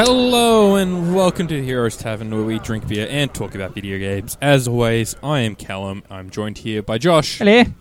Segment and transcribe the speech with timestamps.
[0.00, 4.36] Hello and welcome to Heroes Tavern, where we drink beer and talk about video games.
[4.42, 6.02] As always, I am Callum.
[6.10, 7.60] I'm joined here by Josh, Hello.
[7.60, 7.74] and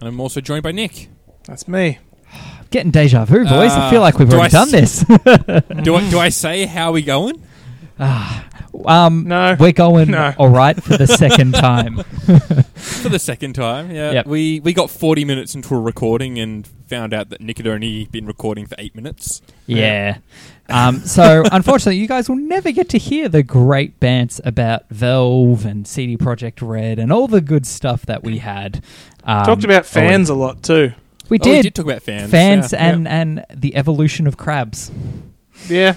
[0.00, 1.08] I'm also joined by Nick.
[1.48, 1.98] That's me.
[2.70, 3.72] Getting deja vu, boys.
[3.72, 5.00] I Uh, feel like we've do already I done this.
[5.82, 7.42] Do I, do I say how we going?
[8.86, 9.56] um, No.
[9.58, 10.32] we're going No.
[10.38, 12.04] all right for the second time.
[12.76, 14.12] For the second time, yeah.
[14.12, 14.26] Yep.
[14.26, 18.06] We we got 40 minutes into a recording and found out that Nick had only
[18.06, 19.42] been recording for eight minutes.
[19.66, 20.18] yeah.
[20.68, 25.64] Um, so, unfortunately, you guys will never get to hear the great bants about Valve
[25.64, 28.82] and CD Projekt Red and all the good stuff that we had.
[29.24, 30.92] Um, Talked about oh, fans a lot too.
[31.28, 31.56] We Oh, did.
[31.56, 32.30] we did talk about fans.
[32.30, 32.90] fans yeah.
[32.90, 34.90] and, and the evolution of crabs.
[35.68, 35.94] Yeah.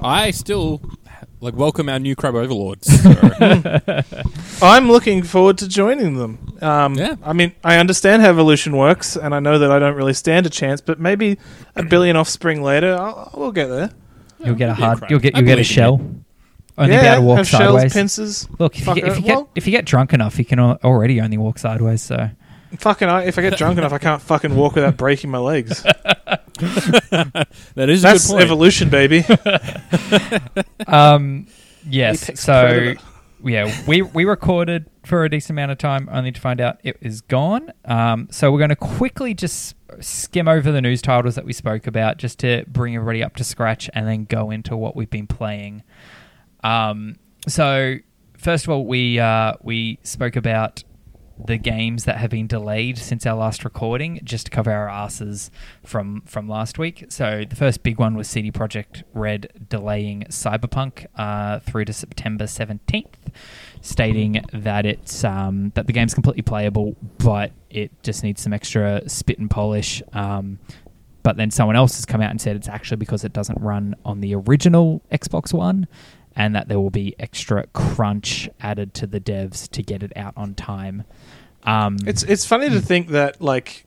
[0.00, 0.80] I still
[1.42, 2.86] like welcome our new crab overlords.
[3.02, 3.10] So,
[4.62, 6.56] I'm looking forward to joining them.
[6.62, 7.16] Um, Yeah.
[7.24, 10.46] I mean, I understand how evolution works, and I know that I don't really stand
[10.46, 11.38] a chance, but maybe
[11.76, 13.90] a billion offspring later, I'll, we'll get there.
[14.44, 14.98] You'll get a I'll be a hard.
[14.98, 15.10] crab.
[15.10, 15.36] You'll get.
[15.36, 16.00] You'll get a shell.
[16.78, 17.92] Only be yeah, able to walk have shells, sideways.
[17.92, 18.48] pincers.
[18.58, 20.58] Look, if you get if you get well- if you get drunk enough, you can
[20.58, 22.02] al- already only walk sideways.
[22.02, 22.30] So
[22.78, 25.84] Fucking, I, if I get drunk enough, I can't fucking walk without breaking my legs.
[27.74, 28.44] that is a That's good point.
[28.44, 29.24] evolution, baby.
[30.86, 31.46] Um,
[31.88, 32.38] yes.
[32.40, 33.00] So predator.
[33.44, 36.96] yeah, we we recorded for a decent amount of time, only to find out it
[37.00, 37.72] is gone.
[37.84, 41.86] Um, so we're going to quickly just skim over the news titles that we spoke
[41.86, 45.26] about, just to bring everybody up to scratch, and then go into what we've been
[45.26, 45.82] playing.
[46.62, 47.16] Um,
[47.48, 47.96] so
[48.36, 50.84] first of all, we uh, we spoke about
[51.44, 55.50] the games that have been delayed since our last recording, just to cover our asses
[55.84, 57.06] from from last week.
[57.08, 62.46] So the first big one was CD Projekt Red delaying Cyberpunk uh, through to September
[62.46, 63.30] seventeenth,
[63.80, 69.08] stating that it's um, that the game's completely playable, but it just needs some extra
[69.08, 70.02] spit and polish.
[70.12, 70.58] Um,
[71.22, 73.94] but then someone else has come out and said it's actually because it doesn't run
[74.04, 75.86] on the original Xbox One,
[76.34, 80.34] and that there will be extra crunch added to the devs to get it out
[80.36, 81.04] on time.
[81.64, 83.84] Um, It's it's funny to think that like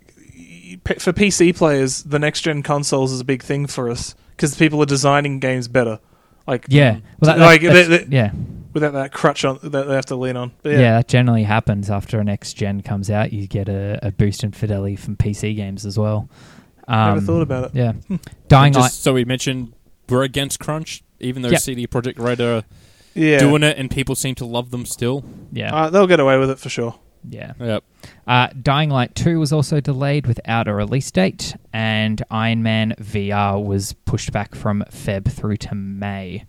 [0.99, 4.81] for PC players, the next gen consoles is a big thing for us because people
[4.81, 5.99] are designing games better.
[6.47, 8.31] Like yeah, well, that, Like, that- they- they- yeah,
[8.73, 10.51] without that crutch on that they have to lean on.
[10.61, 13.33] But yeah, yeah, that generally happens after a next gen comes out.
[13.33, 16.29] You get a, a boost in fidelity from PC games as well.
[16.87, 17.71] Um, never thought about it.
[17.73, 18.91] Yeah, And Dying just Light.
[18.91, 19.73] so we mentioned,
[20.07, 21.61] we're against crunch, even though Yep.
[21.61, 22.63] CD Projekt Red are
[23.15, 25.23] Yeah, doing it, and people seem to love them still.
[25.51, 26.93] Yeah, uh, they'll get away with it for sure.
[27.29, 27.53] Yeah.
[27.59, 27.83] Yep.
[28.27, 33.63] Uh, Dying Light 2 was also delayed without a release date, and Iron Man VR
[33.63, 36.45] was pushed back from Feb through to May.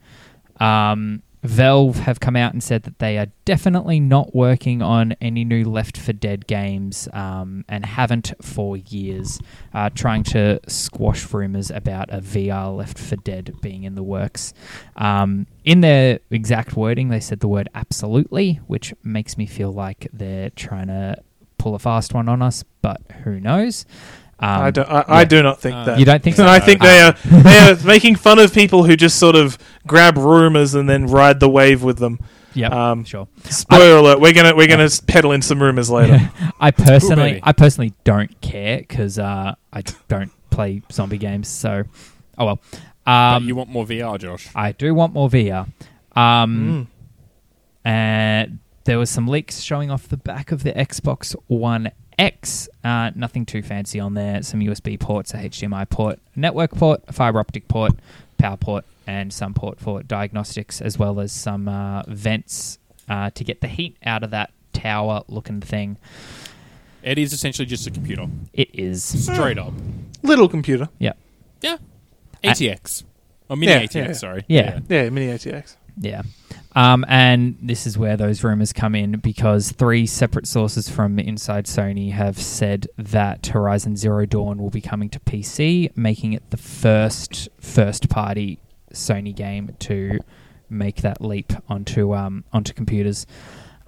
[0.58, 5.44] Um, Valve have come out and said that they are definitely not working on any
[5.44, 9.40] new Left 4 Dead games um, and haven't for years,
[9.72, 14.52] uh, trying to squash rumors about a VR Left 4 Dead being in the works.
[14.96, 20.08] Um, in their exact wording, they said the word absolutely, which makes me feel like
[20.12, 21.16] they're trying to
[21.58, 23.86] pull a fast one on us, but who knows?
[24.38, 25.04] Um, I, do, I, yeah.
[25.08, 25.98] I do not think Uh, that.
[25.98, 26.42] You don't think so?
[26.42, 29.56] And I think they are they are making fun of people who just sort of
[29.86, 32.18] grab rumors and then ride the wave with them.
[32.54, 33.28] Yep, Um, sure.
[33.44, 36.30] Spoiler alert: we're gonna we're gonna peddle in some rumors later.
[36.60, 37.40] I personally, baby.
[37.42, 41.48] I personally don't care because uh, I don't play zombie games.
[41.48, 41.84] So,
[42.38, 42.60] oh well.
[43.04, 44.48] but Um, you want more VR, Josh?
[44.54, 45.68] I do want more VR.
[46.16, 46.86] Um, Mm.
[47.84, 52.68] and there was some leaks showing off the back of the Xbox One X.
[52.82, 54.42] Uh, nothing too fancy on there.
[54.42, 57.92] Some USB ports, a HDMI port, a network port, a fiber optic port,
[58.38, 62.78] power port, and some port for diagnostics, as well as some uh, vents
[63.08, 65.96] uh, to get the heat out of that tower-looking thing.
[67.02, 69.04] It is essentially just a computer, It is.
[69.04, 69.72] straight up.
[70.22, 70.88] Little computer.
[70.98, 71.12] Yeah.
[71.62, 71.76] Yeah,
[72.42, 73.04] ATX
[73.48, 73.94] or mini Yeah, ATX.
[73.94, 74.12] yeah, yeah.
[74.12, 74.44] Sorry.
[74.48, 74.80] Yeah.
[74.88, 75.76] Yeah, mini ATX.
[75.98, 76.22] Yeah.
[76.74, 81.64] Um, and this is where those rumors come in because three separate sources from inside
[81.64, 86.58] Sony have said that Horizon Zero Dawn will be coming to PC, making it the
[86.58, 88.58] first first party
[88.96, 90.18] Sony game to
[90.68, 93.26] make that leap onto um, onto computers.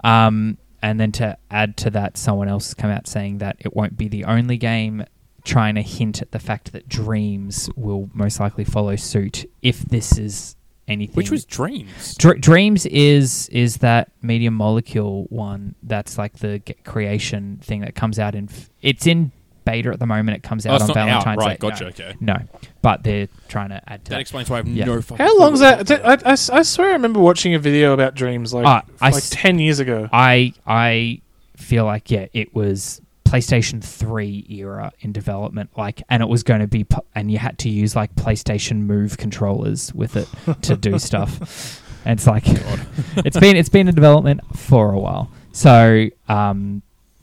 [0.03, 3.75] Um, and then to add to that, someone else has come out saying that it
[3.75, 5.03] won't be the only game
[5.43, 10.17] trying to hint at the fact that Dreams will most likely follow suit if this
[10.17, 10.55] is
[10.87, 11.15] anything.
[11.15, 12.15] Which was Dreams.
[12.15, 18.19] Dr- Dreams is is that Media Molecule one that's like the creation thing that comes
[18.19, 18.49] out in.
[18.49, 19.31] F- it's in
[19.71, 20.37] beta at the moment.
[20.37, 21.59] It comes Oh, out it's on not out, Valentine's right?
[21.59, 21.69] Day.
[21.69, 21.83] Gotcha.
[21.83, 22.15] No, Okay.
[22.19, 22.37] no,
[22.81, 24.21] but they're trying to add to That that.
[24.21, 24.85] explains why I have Yeah.
[24.85, 25.25] no fucking.
[25.25, 26.05] How clue long's what that?
[26.25, 29.29] I, I, I swear I remember watching a video about dreams like I like s-
[29.31, 30.09] ten years ago.
[30.11, 31.21] I I
[31.57, 36.61] feel like yeah, it was PlayStation 3 era in development like and it was going
[36.61, 36.83] to be
[37.13, 40.27] and you had to use like PlayStation Move controllers with it
[40.63, 41.83] to do stuff.
[42.05, 42.43] And it's like
[43.23, 45.29] it's been it's been in development for a while.
[45.51, 46.81] So um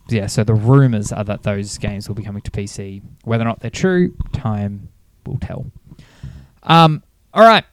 [0.09, 3.03] yeah, so the rumors are that those games will be coming to PC.
[3.25, 4.89] Whether or not they're true, time
[5.27, 5.71] will tell.
[6.63, 7.65] Um all right.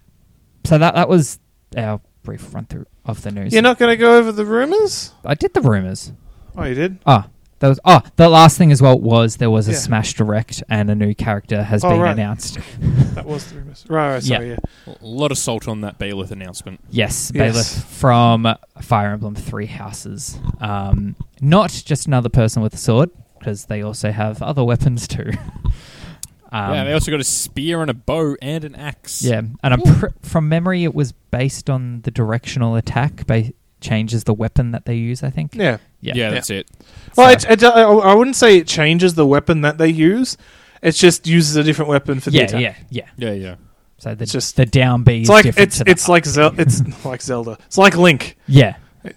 [0.66, 1.40] So that that was
[1.78, 3.54] our brief run through of the news.
[3.54, 5.12] You're not going to go over the rumors?
[5.26, 6.12] I did the rumors.
[6.56, 7.00] Oh, you did.
[7.06, 7.28] Ah,
[7.64, 9.78] that was oh the last thing as well was there was a Yeah.
[9.78, 12.12] Smash Direct and a new character has Oh, been right.
[12.12, 12.60] announced.
[13.14, 13.86] That was the rumors.
[13.88, 14.14] Right.
[14.16, 14.50] right sorry.
[14.50, 14.58] Yeah.
[14.88, 16.82] A lot of salt on that Byleth announcement.
[16.90, 17.56] Yes, Yes.
[17.56, 20.38] Byleth from Fire Emblem Three Houses.
[20.60, 25.30] Um, not just another person with a sword because they also have other weapons too.
[26.52, 29.22] um, yeah, they also got a spear and a bow and an axe.
[29.24, 33.26] yeah, and I'm pr- from memory it was based on the directional attack.
[33.28, 35.22] Ba- changes the weapon that they use.
[35.24, 35.54] I think.
[35.56, 35.78] Yeah.
[36.02, 36.14] Yeah.
[36.16, 36.68] yeah, that's it.
[37.16, 40.38] Well, So- it, it, I I wouldn't say it changes the weapon that they use.
[40.82, 42.62] It just uses a different weapon for the yeah, attack.
[42.62, 43.06] yeah, yeah.
[43.18, 43.56] Yeah, yeah.
[44.00, 46.26] So the It's just- the down B is It's like different it's to it's like
[46.26, 47.58] Zel- it's like Zelda.
[47.68, 48.36] It's like Link.
[48.48, 48.76] yeah,
[49.06, 49.14] You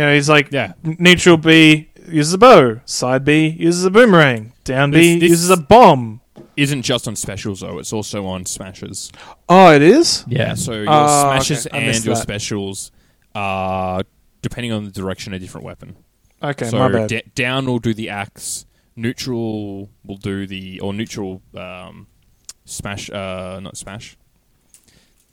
[0.00, 0.72] know, he's like Yeah.
[0.82, 5.50] neutral B uses a bow, side B uses a boomerang, down B This- this- uses
[5.50, 6.20] a bomb.
[6.56, 9.10] Isn't just on specials though; it's also on smashes.
[9.48, 10.24] Oh, it is.
[10.26, 10.54] yeah.
[10.54, 11.76] So your Oh, smashes okay.
[11.78, 12.22] And missed your that.
[12.22, 12.90] specials
[13.34, 14.02] are
[14.42, 15.96] depending on the direction a different weapon.
[16.42, 17.08] Okay, so my bad.
[17.08, 18.64] da- down will do the axe,
[18.96, 22.06] neutral will do the or neutral um,
[22.64, 24.16] smash, uh, not smash.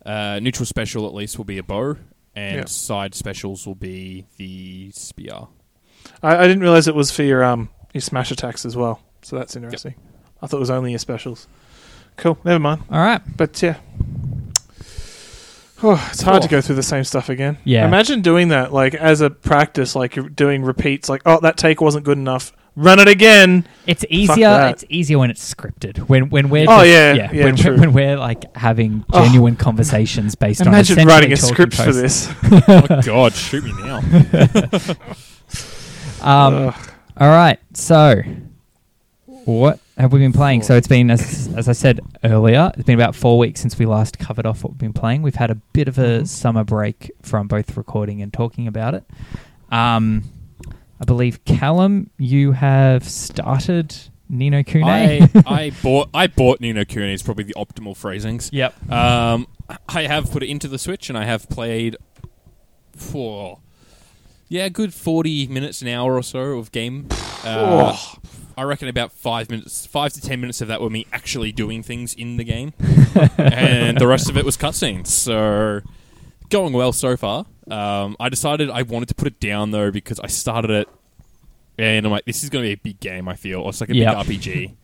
[0.06, 1.96] Uh, neutral special at least will be a bow,
[2.36, 2.66] and Yeah.
[2.66, 5.48] side specials will be the spear.
[6.24, 9.02] I, I didn't realize it was for your um your smash attacks as well.
[9.22, 9.96] So that's interesting.
[10.42, 11.48] I thought it was only your specials.
[12.16, 12.38] Cool.
[12.44, 12.84] Never mind.
[12.92, 13.22] All right.
[13.38, 13.78] But yeah.
[15.84, 17.58] Oh, it's hard to go through the same stuff again.
[17.64, 17.86] Yeah.
[17.88, 21.08] Imagine doing that like as a practice, like you're doing repeats.
[21.10, 22.52] Like, oh, that take wasn't good enough.
[22.76, 23.68] Run it again.
[23.88, 24.68] It's easier.
[24.72, 25.98] It's easier when it's scripted.
[26.10, 27.78] When when we're Oh, just- yeah, yeah, when, true.
[27.80, 29.24] when we're like having Oh.
[29.26, 32.30] genuine conversations based on Imagine essentially writing a talking script for this.
[32.68, 34.02] oh God, shoot me now!
[36.20, 36.90] Um, Ugh.
[37.18, 37.60] all right.
[37.74, 38.22] So,
[39.26, 40.62] what have we been playing?
[40.64, 43.86] So it's been as as I said earlier, it's been about four weeks since we
[43.86, 45.22] last covered off what we've been playing.
[45.22, 46.28] We've had a bit of a Mhm.
[46.28, 49.04] summer break from both recording and talking about it.
[49.72, 50.24] Um,
[51.02, 53.96] I believe Callum, you have started
[54.30, 54.86] Ni No Kuni.
[54.90, 57.14] I I bought I bought Ni No Kuni.
[57.14, 58.50] is probably the optimal phrasings.
[58.54, 58.74] yep.
[58.92, 59.48] Um,
[59.90, 61.98] I have put it into the Switch and I have played
[62.96, 63.60] for
[64.50, 67.08] yeah, a good forty minutes an hour or so of game.
[67.44, 67.96] Uh,
[68.58, 71.84] I reckon about five minutes, five to ten minutes of that were me actually doing
[71.84, 72.74] things in the game,
[73.38, 75.08] and the rest of it was cutscenes.
[75.08, 75.82] So
[76.50, 77.46] going well so far.
[77.70, 80.90] Um, I decided I wanted to put it down though because I started it,
[81.78, 83.28] and I'm like, this is going to be a big game.
[83.28, 84.26] I feel or it's like a Yep.
[84.28, 84.76] big RPG.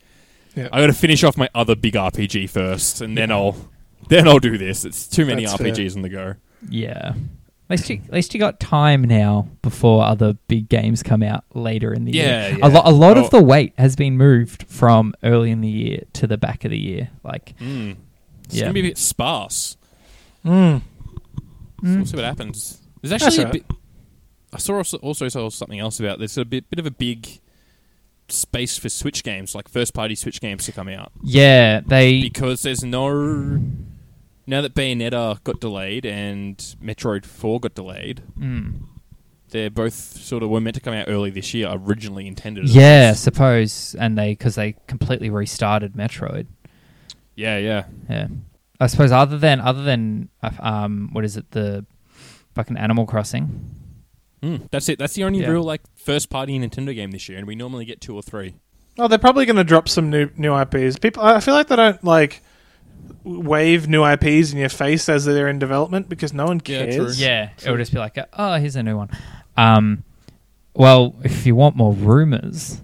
[0.56, 0.68] Yeah.
[0.72, 3.56] I got to finish off my other big RPG first, and then I'll
[4.10, 4.86] then I'll do this.
[4.86, 5.72] It's too many That's fair.
[5.72, 6.36] RPGs on the go.
[6.70, 7.14] Yeah.
[7.70, 11.44] At least, you, at least you got time now before other big games come out
[11.54, 12.58] later in the Yeah, year.
[12.60, 12.68] yeah.
[12.68, 13.24] A, lo- a lot Oh.
[13.24, 16.72] of the weight has been moved from early in the year to the back of
[16.72, 17.10] the year.
[17.24, 17.96] Like, Mm.
[18.46, 18.64] It's Yeah.
[18.64, 19.78] gonna be a bit sparse.
[20.46, 20.82] Mm.
[21.82, 22.80] mm, We'll see what happens.
[23.02, 23.68] There's That's actually a alright.
[23.68, 23.78] bit.
[24.52, 27.40] I saw also, also saw something else about there's a bit bit of a big
[28.28, 32.22] space for Switch games, like first party Switch games to come out yeah, they.
[32.22, 33.60] because there's no.
[34.46, 38.82] Now that Bayonetta got delayed and Metroid Four got delayed, Mm,
[39.52, 41.70] they're both sort of were meant to come out early this year.
[41.72, 42.68] Originally intended.
[42.70, 46.48] yeah, I suppose, and they because they completely restarted Metroid.
[47.36, 47.86] yeah, yeah.
[48.10, 48.28] Yeah,
[48.80, 51.86] I suppose other than other than uh, um, what is it the
[52.54, 53.76] fucking Animal Crossing?
[54.42, 55.00] Mm, that's it.
[55.00, 55.50] That's the only Yeah.
[55.52, 58.56] real like first party Nintendo game this year, and we normally get two or three.
[59.00, 61.00] Oh, they're probably going to drop some new new IPs.
[61.00, 62.44] People, I feel like they don't like
[63.24, 66.96] wave new IPs in your face as they're in development because no one Yeah, cares.
[66.96, 67.26] true.
[67.26, 69.10] Yeah, it would just be like, oh, here's a new one.
[69.58, 70.04] Um,
[70.74, 72.82] well, if you want more rumors,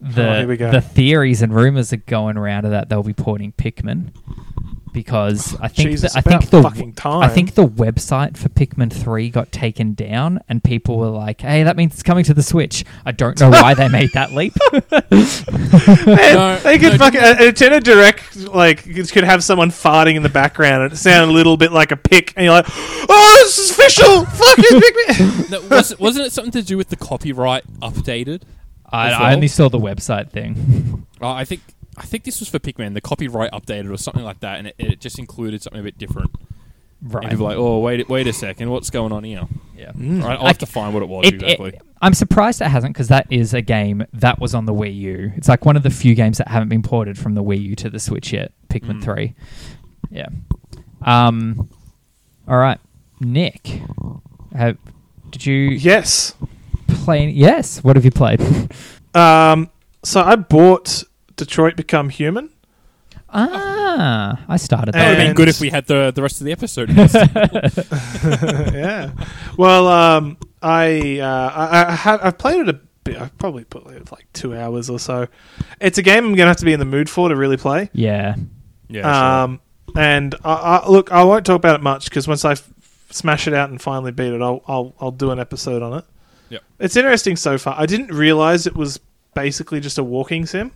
[0.00, 0.70] the Oh, here we go.
[0.70, 4.12] the theories and rumors are going around of that they'll be porting Pikmin
[4.92, 7.22] because I think Jesus, the, I think the fucking time.
[7.22, 11.62] I think the website for Pikmin three got taken down and people were like, "Hey,
[11.62, 14.54] that means it's coming to the Switch." I don't know why they made that leap.
[16.06, 20.16] Man, No, they could no, fucking a Nintendo Direct like it could have someone farting
[20.16, 22.66] in the background and it sound a little bit like a pick, and you're like,
[22.68, 24.24] "Oh, this is official!
[24.26, 28.42] Fuck it's Pikmin!" No, was, wasn't it something to do with the copyright updated?
[28.92, 31.06] I, As I only saw the website thing.
[31.20, 31.60] Oh, I think
[32.00, 32.94] I think this was for Pikmin.
[32.94, 35.98] The copyright updated or something like that, and it, it just included something a bit
[35.98, 36.30] different.
[37.02, 37.24] Right.
[37.24, 39.46] And people are like, oh, wait, wait a second, what's going on here?
[39.76, 39.92] yeah.
[39.92, 40.22] Mm.
[40.22, 41.70] Right, I'll have to find what it was It- exactly.
[41.70, 44.94] it- I'm surprised it hasn't because that is a game that was on the Wii
[44.96, 45.32] U.
[45.36, 47.76] It's like one of the few games that haven't been ported from the Wii U
[47.76, 48.52] to the Switch yet.
[48.70, 49.04] Pikmin Mm.
[49.04, 49.34] Three.
[50.10, 50.28] Yeah.
[51.02, 51.68] Um.
[52.48, 52.78] All right,
[53.20, 53.82] Nick.
[54.54, 54.76] Have,
[55.30, 56.34] did you Yes.
[56.88, 57.22] play?
[57.22, 57.82] Any, yes.
[57.84, 58.40] What have you played?
[59.12, 59.68] Um,
[60.04, 61.02] so I bought
[61.40, 62.50] Detroit Become Human.
[63.32, 65.26] ah, I started that would have that.
[65.26, 66.90] been good if we had the the rest of the episode.
[68.74, 69.10] yeah.
[69.56, 73.20] Well, um, I, uh, I I have I've played it a bit.
[73.20, 75.28] I've probably put it like two hours or so.
[75.80, 77.90] It's a game I'm gonna have to be in the mood for to really play.
[77.92, 78.36] yeah.
[78.88, 79.42] yeah, sure.
[79.44, 79.60] Um,
[79.96, 82.68] and I, I, look, I won't talk about it much because once I f-
[83.10, 86.04] smash it out and finally beat it, I'll I'll I'll do an episode on it.
[86.50, 86.62] Yep.
[86.80, 87.74] It's interesting so far.
[87.78, 88.98] I didn't realize it was
[89.34, 90.72] basically just a walking sim.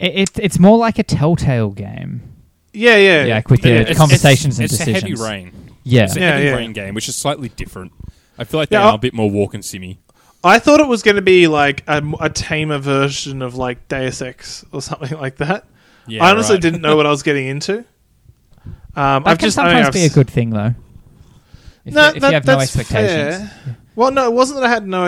[0.00, 2.22] It, it, it's more like a Telltale game.
[2.72, 5.20] Yeah, yeah, Yeah, with But the it's- conversations it's, and it's decisions.
[5.20, 5.52] a heavy rain.
[5.84, 6.04] Yeah.
[6.04, 6.54] It's a Yeah, heavy yeah.
[6.54, 7.92] rain game, which is slightly different.
[8.38, 9.98] I feel like Yeah, they are a bit more walk and simmy.
[10.42, 14.22] I thought it was going to be like a, a tamer version of like Deus
[14.22, 15.66] Ex or something like that.
[16.06, 16.62] Yeah, I honestly right.
[16.62, 17.84] didn't know what I was getting into.
[18.96, 20.74] Um, That I've can just I mean, sometimes I've be a good thing, though.
[21.84, 23.50] If, No, you, if that- you have no that's expectations.
[23.50, 23.76] fair.
[23.96, 25.06] Well, no, it wasn't that I had no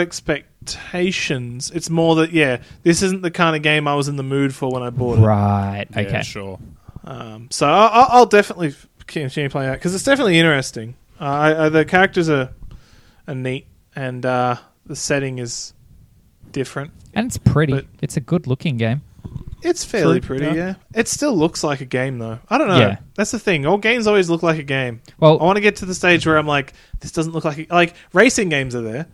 [0.68, 1.70] expectations.
[1.74, 4.54] It's more that yeah, this isn't the kind of game I was in the mood
[4.54, 5.22] for when I bought it.
[5.22, 5.86] Right.
[5.90, 6.22] Yeah, Okay.
[6.22, 6.58] sure.
[7.04, 8.74] Um, so I'll, I'll definitely
[9.06, 10.94] continue playing that because it's definitely interesting.
[11.20, 12.50] Uh, I, I, the characters are
[13.26, 15.74] are neat and uh, the setting is
[16.52, 16.92] different.
[17.14, 17.72] And it's pretty.
[17.74, 19.02] But- it's a good looking game.
[19.64, 20.54] It's fairly pretty, yeah.
[20.54, 20.74] yeah.
[20.92, 22.40] It still looks like a game, though.
[22.50, 22.80] I don't know.
[22.80, 22.96] Yeah.
[23.14, 23.64] That's the thing.
[23.64, 25.00] All games always look like a game.
[25.20, 27.58] Well, I want to get to the stage where I'm like, this doesn't look like
[27.58, 29.06] a, like racing games are there.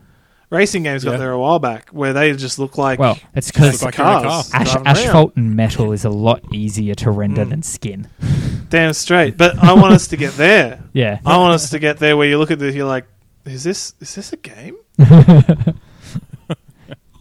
[0.50, 1.16] Racing games got Yeah.
[1.18, 4.16] there a while back where they just look like well, it's because like you're in
[4.16, 4.50] a cars.
[4.54, 7.50] ash- asphalt and metal is a lot easier to render Mm.
[7.50, 8.08] than skin.
[8.70, 9.36] Damn straight.
[9.36, 10.80] But I want us to get there.
[10.94, 11.20] Yeah.
[11.26, 13.06] I want us to get there where you look at this, you're like,
[13.44, 14.76] is this is this a game?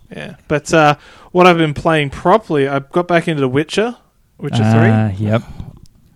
[0.09, 0.37] Yeah.
[0.47, 0.95] But uh,
[1.31, 3.97] what I've been playing properly, I got back into The Witcher,
[4.37, 5.25] Witcher three.
[5.27, 5.43] yep.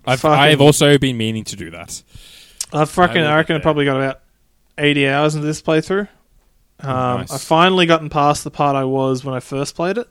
[0.06, 1.92] I've, Fucking- I've also been meaning to do that.
[1.92, 2.80] three.
[2.80, 4.22] I fucking, I I reckon I get probably got about
[4.78, 6.08] eighty hours into this playthrough.
[6.84, 7.32] Um, nice.
[7.32, 10.08] I finally gotten past the part I was when I first played it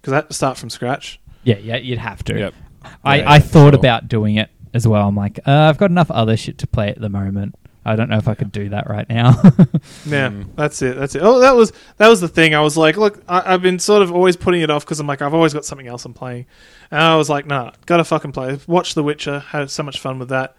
[0.00, 1.20] because I had to start from scratch.
[1.44, 2.38] Yeah, yeah, you'd have to.
[2.38, 2.54] Yep.
[3.04, 3.78] I, Yeah, I thought sure.
[3.80, 5.08] about doing it as well.
[5.08, 7.54] I'm like, uh, I've got enough other shit to play at the moment.
[7.84, 9.30] I don't know if I could do that right now.
[10.06, 10.54] Yeah, Mm.
[10.54, 10.96] that's it.
[10.98, 11.22] That's it.
[11.22, 12.54] Oh, that was that was the thing.
[12.54, 15.06] I was like, look, I, I've been sort of always putting it off because I'm
[15.06, 16.44] like, I've always got something else I'm playing,
[16.90, 18.58] and I was like, nah, gotta fucking play.
[18.66, 19.38] Watch The Witcher.
[19.40, 20.56] Had so much fun with that,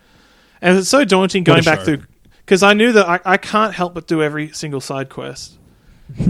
[0.62, 1.86] and it's so daunting going back show.
[1.86, 2.04] through
[2.46, 5.58] because I knew that I, I can't help but do every single side quest,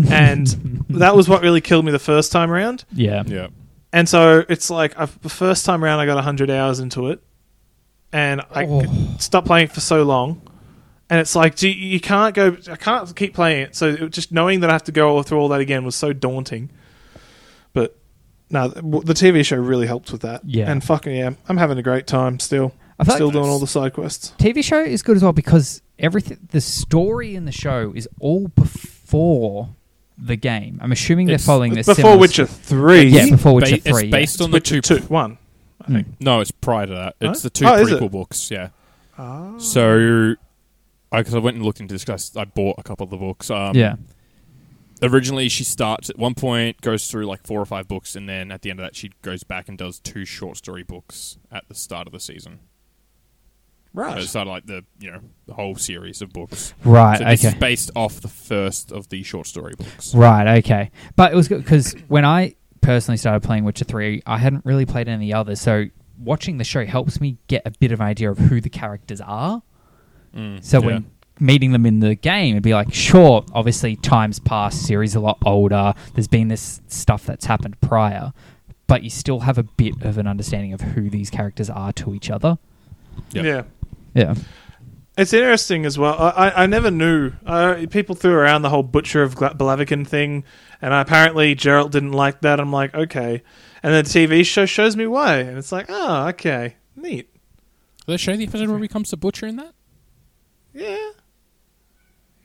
[0.10, 0.48] and
[0.89, 2.86] that was what really killed me the first time around.
[2.91, 3.24] yeah.
[3.25, 3.48] Yeah.
[3.94, 7.22] And so it's like I've, the first time around, I got hundred hours into it,
[8.13, 8.84] and I Oh.
[9.20, 10.41] stopped playing it for so long.
[11.10, 12.56] And it's like, gee, you can't go.
[12.72, 13.75] I can't keep playing it.
[13.75, 16.13] So it, just knowing that I have to go through all that again was so
[16.13, 16.70] daunting.
[17.74, 17.98] But
[18.50, 20.39] no, the the TV show really helped with that.
[20.46, 20.72] Yeah.
[20.72, 22.74] and fucking yeah, I'm having a great time still.
[22.98, 24.34] I am Still like doing all the side quests.
[24.38, 28.50] TV show is good as well because everything, the story in the show is all
[28.50, 29.70] before
[30.17, 30.79] the game.
[30.81, 33.75] I'm assuming they're It's following the Before Witcher st- three, Yeah, Isn't before ba- Witcher
[33.75, 34.12] It's 3, yeah.
[34.12, 35.00] based on the Witcher two.
[35.00, 35.38] two, one.
[35.84, 36.08] I think.
[36.20, 37.15] No, it's prior to that.
[37.22, 37.43] It's Huh?
[37.43, 38.51] the two Oh, prequel books.
[38.51, 38.70] Yeah.
[39.17, 39.58] Ah.
[39.58, 40.36] So,
[41.12, 43.17] because I, went and looked into this, this, 'cause I bought a couple of the
[43.17, 43.50] books.
[43.50, 43.96] Um, yeah.
[45.03, 48.51] Originally, she starts at one point, goes through like four or five books, and then
[48.51, 51.67] at the end of that, she goes back and does two short story books at
[51.67, 52.60] the start of the season.
[53.93, 54.17] Right.
[54.17, 56.74] At the start of like the you know the whole series of books.
[56.83, 57.17] Right.
[57.17, 57.33] so okay.
[57.33, 60.13] is based off the first of the short story books.
[60.15, 60.91] Right, okay.
[61.15, 64.86] But it was good because when I personally started playing Witcher 3, I hadn't really
[64.86, 65.62] played any others.
[65.62, 65.86] So
[66.17, 69.21] watching the show helps me get a bit of an idea of who the characters
[69.21, 69.62] are.
[70.36, 70.86] Mm, So yeah.
[70.86, 75.19] when meeting them in the game, it'd be like, sure, obviously time's passed, series a
[75.19, 78.31] lot older, there's been this stuff that's happened prior,
[78.88, 82.13] but you still have a bit of an understanding of who these characters are to
[82.13, 82.57] each other.
[83.31, 83.45] Yep.
[83.45, 83.63] Yeah.
[84.13, 84.36] Yeah.
[85.18, 86.15] It's interesting as well.
[86.18, 87.34] I, I, I never knew.
[87.46, 90.44] Uh, people threw around the whole Butcher of Gla- Blaviken thing,
[90.82, 92.60] and apparently Geralt didn't like that.
[92.60, 93.44] I'm like, okay.
[93.84, 97.30] And the TV show shows me why, and it's like, oh, okay, neat.
[98.06, 99.74] Did they show the episode where he becomes the butcher in that?
[100.74, 101.10] Yeah.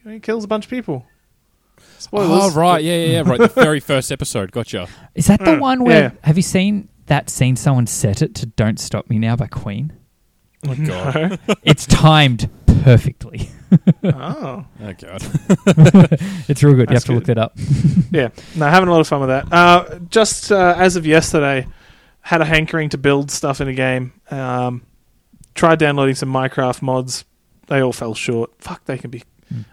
[0.05, 1.07] He kills a bunch of people.
[1.99, 2.29] Spoilers.
[2.55, 3.39] Oh right, yeah, yeah, yeah, right.
[3.39, 4.53] The very first episode.
[4.53, 4.89] Gotcha.
[5.15, 6.11] Is that the Mm, one where, yeah.
[6.25, 9.93] have you seen that scene someone set it to Don't Stop Me Now by Queen?
[10.67, 11.39] Oh god.
[11.49, 11.55] No.
[11.65, 12.49] it's timed
[12.85, 13.51] perfectly.
[14.05, 14.65] oh.
[14.81, 15.23] Oh god.
[16.49, 16.89] it's real good.
[16.91, 17.37] you have That's to look good.
[17.37, 17.59] that up.
[18.13, 18.29] Yeah.
[18.55, 19.53] No, having a lot of fun with that.
[19.53, 21.67] Uh, just uh, as of yesterday,
[22.21, 24.13] had a hankering to build stuff in a game.
[24.31, 24.83] Um,
[25.55, 27.25] tried downloading some Minecraft mods.
[27.67, 28.51] they all fell short.
[28.59, 29.25] Fuck, they can be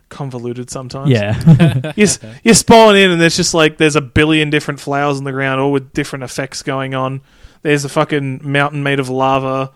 [0.09, 1.09] convoluted sometimes.
[1.11, 1.93] Yeah.
[1.95, 5.23] you, s- you spawn in and there's just like there's a billion different flowers on
[5.23, 7.21] the ground, all with different effects going on.
[7.61, 9.71] There's a fucking mountain made of lava.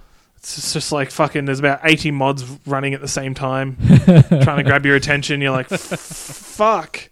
[0.48, 1.44] It's just- just like fucking.
[1.44, 3.76] There's about eighty mods running at the same time,
[4.06, 5.42] trying to grab your attention.
[5.42, 7.10] You're like, fuck.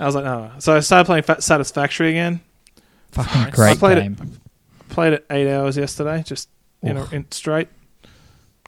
[0.00, 0.50] I was like, no.
[0.58, 2.40] So I started playing Fa- Satisfactory again.
[3.12, 3.54] Fucking Nice.
[3.54, 4.40] great I played it- game.
[4.88, 6.48] Played it eight hours yesterday, just
[6.82, 7.68] you know, in straight.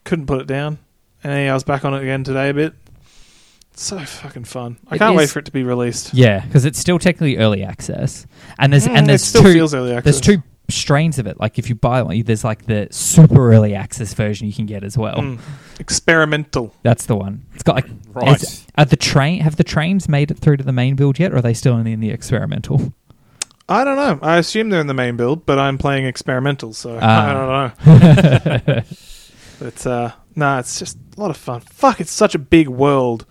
[0.05, 0.79] Couldn't put it down.
[1.25, 2.75] And then I was back on it again today a bit.
[3.75, 4.77] So fucking fun.
[4.89, 6.15] I It can't wait for it to be released.
[6.15, 8.27] Yeah, because it's still technically early access,
[8.59, 10.05] and there's Mm, and it there's still two feels early access.
[10.05, 11.41] there's two strains of it.
[11.41, 14.85] Like if you buy one, there's like the super early access version you can get
[14.85, 15.17] as well.
[15.17, 15.39] Mm.
[15.81, 16.75] experimental.
[16.83, 17.45] That's the one.
[17.55, 18.43] It's got like Right.
[18.43, 21.33] is- are the train have the trains made it through to the main build yet,
[21.33, 22.93] or are they still only in the experimental?
[23.71, 24.19] I don't know.
[24.27, 27.73] I assume they're in the main build, but I'm playing experimental, so Ah.
[27.85, 28.83] I don't know.
[29.59, 31.61] But uh, no, it's just a lot of fun.
[31.63, 33.27] Fuck, it's such a big world,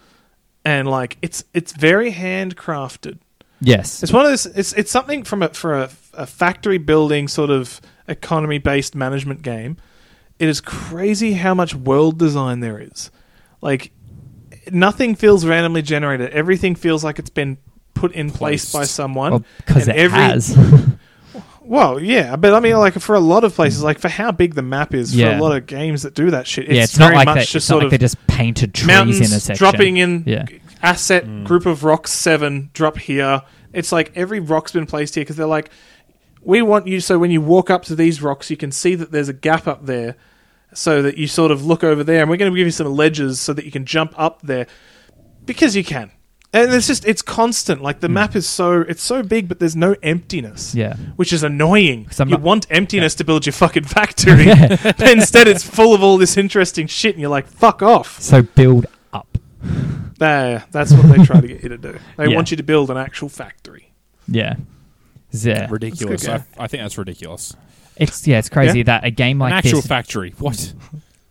[0.66, 3.20] and like it's it's very handcrafted.
[3.62, 4.04] yes.
[4.04, 4.46] It's one of those.
[4.46, 9.42] It's it's something from a for a, a factory building sort of economy based management
[9.42, 9.78] game.
[10.40, 13.10] It is crazy how much world design there is.
[13.62, 13.92] Like
[14.72, 16.32] nothing feels randomly generated.
[16.32, 17.58] Everything feels like it's been
[17.94, 18.74] put in place Placed.
[18.74, 19.46] by someone.
[19.58, 20.56] because and it every- has.
[21.62, 24.56] Well, yeah, but I mean, like for a lot of places, like for how big
[24.56, 26.96] the map is, for a lot of games that do that shit, it's, yeah, it's
[26.98, 28.88] very not like much they, just it's not sort like of they just painted trees
[28.88, 29.58] mountains in a section.
[29.58, 30.46] dropping in Yeah.
[30.82, 31.44] asset Mm.
[31.44, 33.42] group of rocks seven drop here.
[33.74, 35.70] It's like every rock's been placed here because they're like,
[36.42, 39.12] we want you so when you walk up to these rocks, you can see that
[39.12, 40.16] there's a gap up there,
[40.74, 42.88] so that you sort of look over there, and we're going to give you some
[42.88, 44.68] ledges so that you can jump up there
[45.46, 46.12] because you can.
[46.54, 47.82] And it's just it's constant.
[47.82, 48.14] Like the hmm.
[48.14, 50.74] map is so it's so big, but there's no emptiness.
[50.74, 50.96] Yeah.
[51.16, 52.10] which is annoying.
[52.26, 54.76] You want emptiness to build your fucking factory, Yeah.
[54.98, 58.42] but instead it's full of all this interesting shit, and you're like, "Fuck off!" So
[58.42, 59.38] build up.
[60.20, 62.00] There, that's what they try to get you to do.
[62.18, 62.36] They Yeah.
[62.36, 63.92] want you to build an actual factory.
[64.28, 64.56] Yeah.
[65.32, 65.68] Yeah.
[65.70, 66.28] ridiculous.
[66.28, 67.56] I, I think that's ridiculous.
[67.98, 68.84] It's yeah, it's crazy Yeah?
[68.86, 70.34] that a game like An actual this factory.
[70.40, 70.74] What?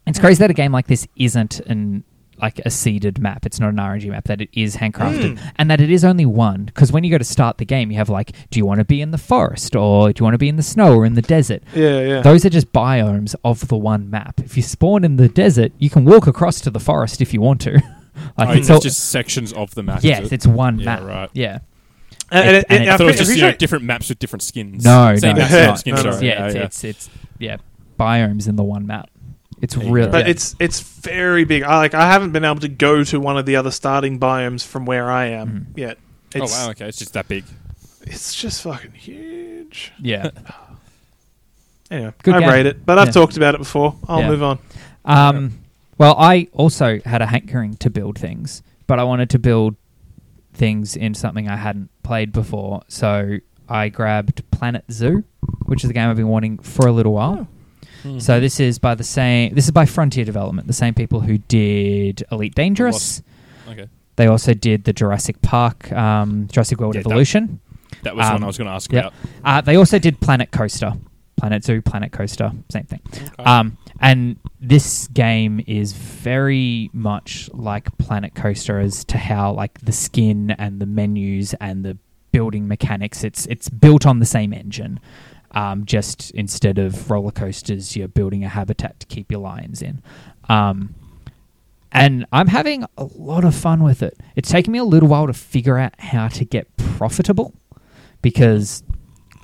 [0.07, 2.05] It's crazy that a game like this isn't an
[2.39, 3.47] like a seeded map.
[3.47, 4.25] It's not an RNG map.
[4.25, 5.49] That it is handcrafted, Hmm.
[5.57, 6.65] and that it is only one.
[6.67, 8.85] Because when you go to start the game, you have like, do you want to
[8.85, 11.15] be in the forest or do you want to be in the snow or in
[11.15, 11.63] the desert?
[11.75, 12.21] Yeah, yeah.
[12.21, 14.39] Those are just biomes of the one map.
[14.41, 17.41] If you spawn in the desert, you can walk across to the forest if you
[17.41, 17.73] want to.
[18.37, 20.01] like oh, it's it's all, just sections of the map.
[20.05, 20.33] yes, it?
[20.35, 21.03] it's one Yeah, map.
[21.05, 21.31] right.
[21.33, 21.61] Yeah.
[22.31, 24.09] And, and, and and I I thought it was just you know, pretty different maps
[24.09, 24.85] with different skins.
[24.85, 25.79] No, Same no, maps, it's different not.
[25.79, 25.97] skins.
[25.97, 26.11] No, no.
[26.13, 26.27] sorry.
[26.27, 26.63] yeah, Yeah, it's, yeah.
[26.65, 27.57] it's it's yeah,
[27.99, 29.11] biomes in the one map.
[29.63, 30.13] It's There you really go.
[30.13, 30.31] but yeah.
[30.33, 31.63] it's it's very big.
[31.63, 34.65] I like I haven't been able to go to one of the other starting biomes
[34.67, 35.79] from where I am Mhm.
[35.79, 35.99] yet.
[36.35, 37.45] Oh It's, wow, okay, it's just that big.
[38.03, 39.93] it's just fucking huge.
[40.01, 40.31] yeah.
[41.91, 42.49] Anyway, Good I game.
[42.49, 43.13] rate it, but I've Yeah.
[43.13, 43.95] talked about it before.
[44.09, 44.29] I'll Yeah.
[44.31, 44.59] move on.
[45.05, 45.59] Um,
[45.99, 49.77] well, I also had a hankering to build things, but I wanted to build
[50.53, 52.83] things in something I hadn't played before.
[52.89, 53.39] So
[53.69, 55.25] I grabbed Planet Zoo,
[55.67, 57.49] which is a game I've been wanting for a little while.
[58.03, 58.19] Hmm.
[58.21, 59.55] So this is by the same.
[59.55, 63.23] This is by Frontier Development, the same people who did Elite Dangerous.
[63.69, 67.59] Okay, They also did the Jurassic Park, um, Jurassic World Yeah, Evolution.
[68.05, 69.01] that was Um, one I was going to ask yeah.
[69.01, 69.13] about.
[69.45, 70.93] Uh, they also did Planet Coaster,
[71.37, 73.01] Planet Zoo, Planet Coaster, same thing.
[73.15, 73.45] Okay.
[73.45, 79.93] Um, and this game is very much like Planet Coaster as to how like the
[79.93, 81.99] skin and the menus and the
[82.33, 83.25] building mechanics.
[83.25, 85.01] It's it's built on the same engine.
[85.53, 90.03] Um, just instead of roller coasters, you're building a habitat to keep your lions in.
[90.49, 90.95] Um,
[91.93, 94.19] and I'm having a lot of fun with it.
[94.35, 97.55] It's taken me a little while to figure out how to get profitable
[98.21, 98.83] because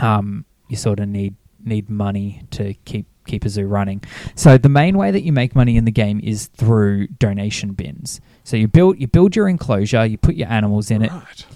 [0.00, 4.02] um, you sort of need need money to keep keep a zoo running.
[4.34, 8.20] So the main way that you make money in the game is through donation bins.
[8.44, 11.12] So you build you build your enclosure, you put your animals in it.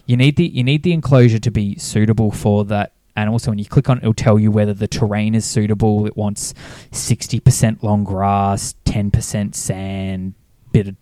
[0.06, 3.38] You need the you need the enclosure to be suitable for that animal.
[3.38, 6.06] So when you click on it, it'll tell you whether the terrain is suitable.
[6.06, 6.54] It wants
[6.92, 10.34] sixty percent long grass, ten percent sand,
[10.72, 10.96] bit of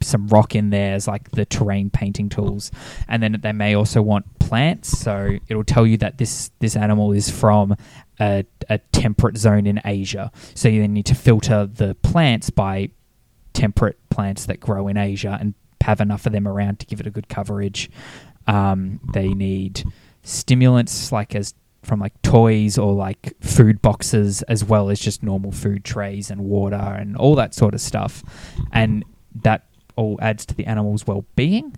[0.00, 2.70] some rock in there as like the terrain painting tools,
[3.08, 4.96] and then they may also want plants.
[4.98, 7.76] So it'll tell you that this this animal is from
[8.20, 10.30] a, a temperate zone in Asia.
[10.54, 12.90] So you then need to filter the plants by
[13.52, 17.06] temperate plants that grow in Asia and have enough of them around to give it
[17.06, 17.90] a good coverage.
[18.46, 19.84] Um, they need
[20.22, 25.52] stimulants like as from like toys or like food boxes as well as just normal
[25.52, 28.22] food trays and water and all that sort of stuff.
[28.72, 29.04] And
[29.42, 31.76] that all adds to the animal's well-being.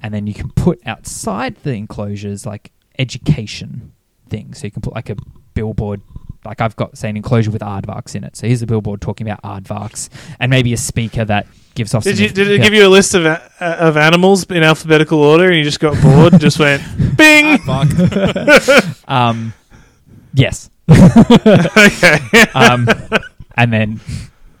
[0.00, 3.92] And then you can put outside the enclosures like education
[4.28, 4.60] things.
[4.60, 5.16] So you can put like a
[5.54, 6.00] billboard
[6.44, 8.36] like I've got say an enclosure with aardvarks in it.
[8.36, 10.08] So here's a billboard talking about aardvarks
[10.40, 12.04] and maybe a speaker that gives off.
[12.04, 12.28] Did you?
[12.28, 12.64] Did it yeah.
[12.64, 16.00] give you a list of a- of animals in alphabetical order, and you just got
[16.02, 16.82] bored and just went
[17.16, 17.58] Bing?
[19.08, 19.52] Um,
[20.34, 20.70] yes.
[20.90, 22.18] okay.
[22.54, 22.88] um,
[23.56, 24.00] and then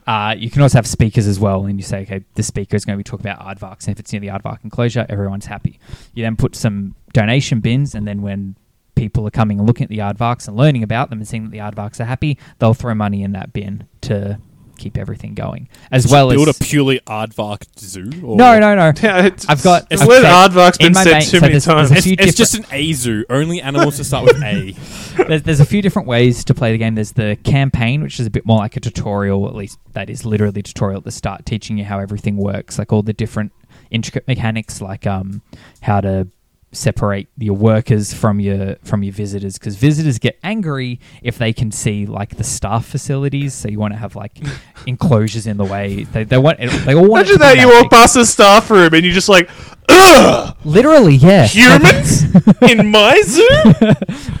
[0.06, 2.84] uh, you can also have speakers as well, and you say, okay, the speaker is
[2.84, 5.80] going to be talking about aardvarks, and if it's near the aardvark enclosure, everyone's happy.
[6.14, 8.56] You then put some donation bins, and then when
[8.94, 11.50] people are coming and looking at the aardvarks and learning about them and seeing that
[11.50, 14.38] the aardvarks are happy, they'll throw money in that bin to
[14.78, 18.10] keep everything going, as well build as a purely aardvark zoo.
[18.24, 18.90] Or no, no, no.
[19.00, 21.52] Yeah, it's, I've got- the I've word said- aardvark's been said main- too so many
[21.52, 21.90] there's- times.
[21.90, 23.24] there's It's, it's just an A zoo.
[23.30, 24.72] Only animals that start with A.
[25.28, 26.96] there's, there's a few different ways to play the game.
[26.96, 30.24] There's the campaign, which is a bit more like a tutorial, at least that is
[30.26, 33.52] literally a tutorial at the start, teaching you how everything works, like all the different
[33.90, 35.42] intricate mechanics, like um,
[35.82, 36.26] how to
[36.74, 41.70] separate your workers from your from your visitors because visitors get angry if they can
[41.70, 44.38] see like the staff facilities so you want to have like
[44.86, 47.82] enclosures in the way they, they want they all want it Imagine that you walk
[47.84, 47.90] big.
[47.90, 49.50] past the staff room and you're just like,
[49.90, 52.22] ugh, literally yeah humans
[52.62, 53.48] in my zoo.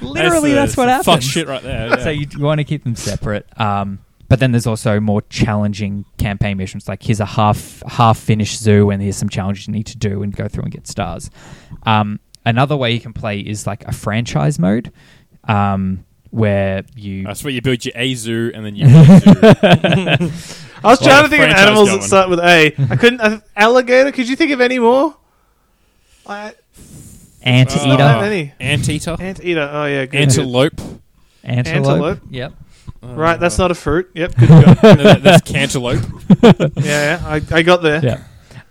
[0.00, 2.00] literally the- that's what the happens Fuck shit right there.
[2.00, 3.46] so you, you want to keep them separate.
[3.60, 3.98] Um,
[4.32, 6.88] but then there's also more challenging campaign missions.
[6.88, 10.22] Like here's a half half finished zoo, and here's some challenges you need to do
[10.22, 11.30] and go through and get stars.
[11.82, 14.90] Um, another way you can play is like a franchise mode,
[15.44, 19.06] um, where you That's where you build your A zoo and then you build
[19.62, 20.56] a zoo.
[20.82, 22.74] I was trying to think of franchise animals that start with A.
[22.88, 23.20] I couldn't.
[23.20, 24.12] Uh, alligator.
[24.12, 25.14] Could you think of any more?
[26.26, 26.54] I,
[27.42, 28.54] anteater, not that many.
[28.58, 29.14] Anteater.
[29.20, 29.68] Anteater.
[29.70, 30.22] Oh yeah, good.
[30.22, 30.80] Antelope.
[31.44, 31.76] antelope.
[31.76, 32.20] Antelope.
[32.30, 32.54] Yep.
[33.02, 34.10] Right, that's not a fruit.
[34.14, 34.94] Yep, good to go.
[34.94, 36.02] No, that- that's cantaloupe.
[36.42, 38.00] yeah, yeah, I, I got there.
[38.04, 38.22] Yeah.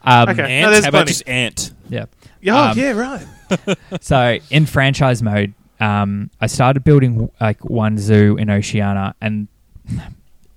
[0.04, 0.42] Um, Okay.
[0.42, 0.72] No, Ant.
[0.72, 1.08] there's How about plenty.
[1.10, 1.74] just ant?
[1.90, 2.06] Yeah.
[2.42, 3.78] Yeah, oh, Um, yeah, right.
[4.02, 9.48] So in franchise mode, um, I started building like one zoo in Oceania, and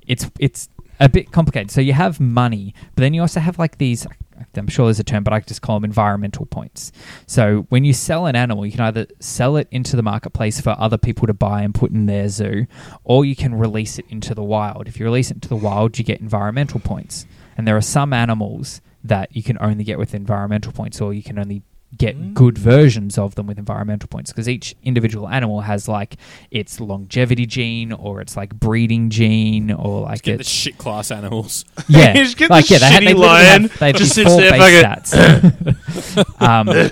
[0.06, 0.68] it's it's
[1.00, 1.70] a bit complicated.
[1.70, 4.06] So you have money, but then you also have like these.
[4.54, 6.92] I'm sure there's a term, but I just call them environmental points.
[7.26, 10.76] So when you sell an animal, you can either sell it into the marketplace for
[10.78, 12.66] other people to buy and put in their zoo,
[13.04, 14.88] or you can release it into the wild.
[14.88, 17.26] If you release it into the wild, you get environmental points.
[17.56, 21.22] And there are some animals that you can only get with environmental points, or you
[21.22, 21.62] can only
[21.96, 26.16] get good versions of them with environmental points because each individual animal has like
[26.50, 31.10] its longevity gene or its like breeding gene or like Get the its shit class
[31.10, 31.64] animals.
[31.88, 34.14] yeah, just get like the yeah, they, ha- shitty they lion, have, they have just
[34.14, 36.40] sits four there base stats.
[36.40, 36.90] um,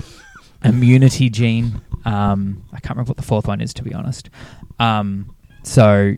[0.65, 1.81] immunity gene.
[2.05, 4.31] Um, I can't remember what the fourth one is to be honest.
[4.79, 6.17] Um, so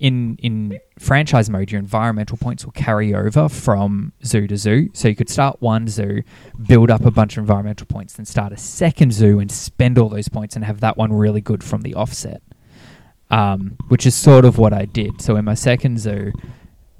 [0.00, 4.90] in in franchise mode, your environmental points will carry over from zoo to zoo.
[4.92, 6.22] So you could start one zoo,
[6.66, 10.08] build up a bunch of environmental points, then start a second zoo and spend all
[10.08, 12.42] those points and have that one really good from the offset.
[13.30, 15.20] Um, which is sort of what I did.
[15.20, 16.32] So in my second zoo,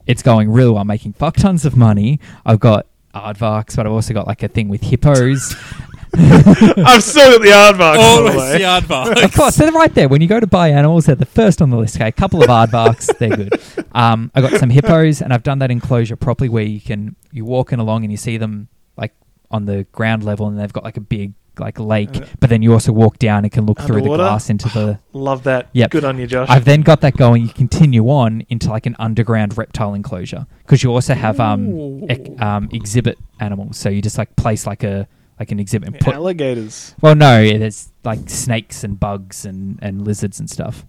[0.07, 2.21] it's going really well, making fuck tons of money.
[2.45, 5.55] I've got aardvarks, but I've also got like a thing with hippos.
[6.15, 7.79] I've still got the aardvark.
[7.79, 9.25] by the Always the aardvark.
[9.25, 10.09] of course, they're right there.
[10.09, 11.97] When you go to buy animals, they're the first on the list.
[11.97, 13.53] Okay, a couple of aardvarks, they're good.
[13.93, 17.47] Um, I got some hippos, and I've done that enclosure properly, where you can you're
[17.47, 19.15] walking along and you see them like
[19.51, 22.63] on the ground level, and they've got like a big like lake, Uh, but then
[22.63, 25.01] you also walk down and can look through the glass into the.
[25.13, 25.69] Love that.
[25.73, 25.91] Yep.
[25.91, 26.49] Good on you, Josh.
[26.49, 27.43] I've then got that going.
[27.43, 32.41] You continue on into like an underground reptile enclosure because you also have um, ec-
[32.41, 33.77] um exhibit animals.
[33.77, 37.45] So you just like place like a like an exhibit and put Alligators, well, no,
[37.59, 40.85] there's like snakes and bugs and, and lizards and stuff.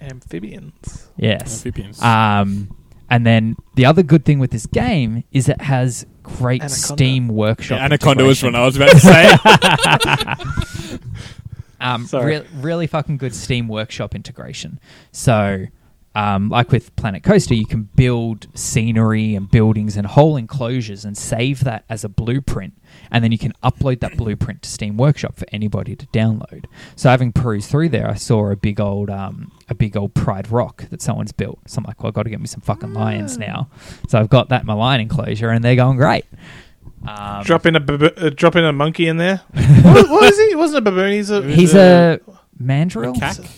[0.00, 1.08] amphibians.
[1.16, 1.64] Yes.
[1.64, 2.02] Amphibians.
[2.02, 2.76] Um,
[3.08, 6.74] and then the other good thing with this game is it has great Anaconda.
[6.74, 7.78] Steam Workshop.
[7.78, 10.98] Yeah, Anaconda was what I was about to say.
[11.80, 12.40] Um, Sorry.
[12.40, 14.78] re- really fucking good Steam Workshop integration.
[15.12, 15.64] So,
[16.14, 21.16] um, like with Planet Coaster, you can build scenery and buildings and whole enclosures and
[21.16, 22.74] save that as a blueprint,
[23.10, 26.66] and then you can upload that blueprint to Steam Workshop for anybody to download.
[26.96, 30.50] So, having perused through there, I saw a big old um, a big old Pride
[30.50, 31.58] Rock that someone's built.
[31.66, 33.70] So I'm like, well, I've got to get me some fucking lions now.
[34.08, 36.24] So I've got that in my lion enclosure, and they're going great.
[37.06, 39.38] Um, drop in a bab- uh, drop in a monkey in there.
[39.82, 40.48] what, what is he?
[40.48, 41.12] He wasn't a baboon.
[41.12, 41.42] He's a.
[41.42, 42.20] He's a
[42.58, 43.48] mandrill Macaque?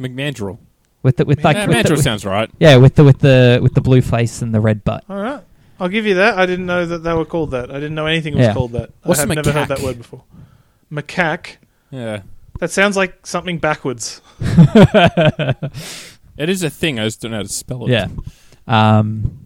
[0.00, 0.58] McMandrill.
[1.02, 2.50] With the with like yeah, with the- mandrill sounds right.
[2.58, 5.04] Yeah, with the with the with the blue face and the red butt.
[5.08, 5.42] All right.
[5.80, 6.36] I'll give you that.
[6.36, 7.70] I didn't know that they were called that.
[7.70, 8.52] I didn't know anything was Yeah.
[8.54, 8.90] called that.
[9.04, 9.76] What's I have a never heard macaque?
[9.76, 10.24] that word before.
[10.90, 11.56] Macaque.
[11.90, 12.22] Yeah.
[12.58, 14.20] That sounds like something backwards.
[16.36, 17.00] It is a thing.
[17.00, 17.90] I just don't know how to spell it.
[17.90, 18.06] Yeah.
[18.68, 19.38] Um,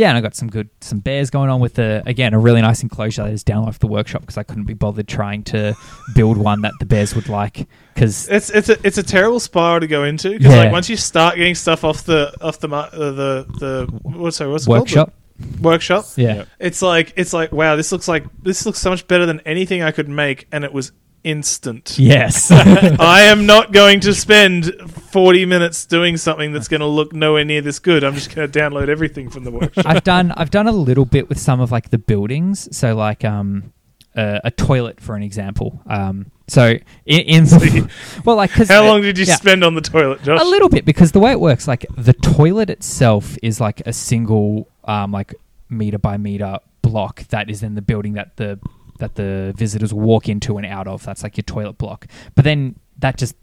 [0.00, 2.62] yeah, and I got some good some bears going on with the again a really
[2.62, 5.42] nice enclosure that I just downloaded off the workshop because I couldn't be bothered trying
[5.44, 5.74] to
[6.14, 9.80] build one that the bears would like because It's it's a it's a terrible spiral
[9.80, 10.58] to go into because Yeah.
[10.64, 14.50] like once you start getting stuff off the off the uh, the the what's sorry,
[14.50, 14.80] what's it called?
[14.80, 15.12] workshop
[15.60, 16.06] workshop.
[16.16, 16.34] Yeah.
[16.36, 16.48] Yep.
[16.58, 19.82] It's like it's like wow, this looks like this looks so much better than anything
[19.82, 20.92] I could make, and it was
[21.24, 21.98] instant.
[21.98, 22.50] Yes.
[22.50, 27.44] I am not going to spend forty minutes doing something that's going to look nowhere
[27.44, 28.04] near this good.
[28.04, 29.84] I'm just going to download everything from the workshop.
[29.86, 32.74] I've done I've done a little bit with some of like the buildings.
[32.76, 33.72] So like um
[34.16, 35.80] uh, a toilet for an example.
[35.86, 36.70] Um so
[37.06, 37.90] in, in the,
[38.24, 39.36] well like cause How long did you yeah.
[39.36, 40.40] spend on the toilet, Josh?
[40.40, 43.92] A little bit because the way it works, like the toilet itself is like a
[43.92, 45.34] single, um, like
[45.68, 48.58] meter by meter block that is in the building that the
[49.00, 51.04] that the visitors walk into and out of.
[51.04, 52.06] That's like your toilet block.
[52.34, 53.34] But then that just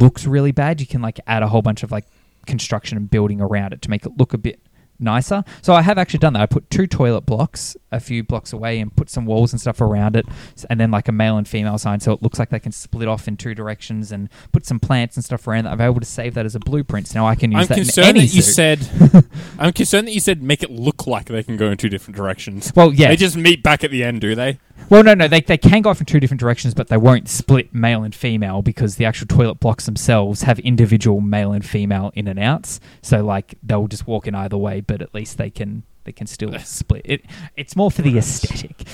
[0.00, 0.80] looks really bad.
[0.80, 2.06] You can like add a whole bunch of like
[2.46, 4.60] construction and building around it to make it look a bit
[4.98, 5.44] nicer.
[5.62, 6.42] So I have actually done that.
[6.42, 9.80] I put two toilet blocks a few blocks away and put some walls and stuff
[9.80, 10.26] around it,
[10.68, 13.08] and then like a male and female sign, so it looks like they can split
[13.08, 15.64] off in two directions, and put some plants and stuff around.
[15.64, 15.72] that.
[15.72, 17.08] I'm able to save that as a blueprint.
[17.08, 18.54] So now I can use I'm that concerned any that you suit.
[18.54, 19.26] said.
[19.58, 22.16] I'm concerned that you said make it look like they can go in two different
[22.16, 22.72] directions.
[22.74, 23.08] Well, yeah.
[23.08, 24.58] They just meet back at the end, do they?
[24.88, 27.28] Well, no, no, they, they can go off in two different directions, but they won't
[27.28, 32.10] split male and female because the actual toilet blocks themselves have individual male and female
[32.14, 32.80] in and outs.
[33.02, 36.26] So, like, they'll just walk in either way, but at least they can they can
[36.26, 37.02] still split.
[37.04, 37.24] It
[37.56, 38.86] it's more for the aesthetic.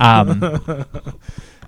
[0.00, 0.40] Um,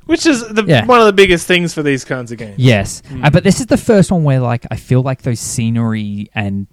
[0.06, 0.86] Which is the, Yeah.
[0.86, 2.54] one of the biggest things for these kinds of games.
[2.58, 3.24] yes, Hmm.
[3.24, 6.66] uh, but this is the first one where like I feel like those scenery and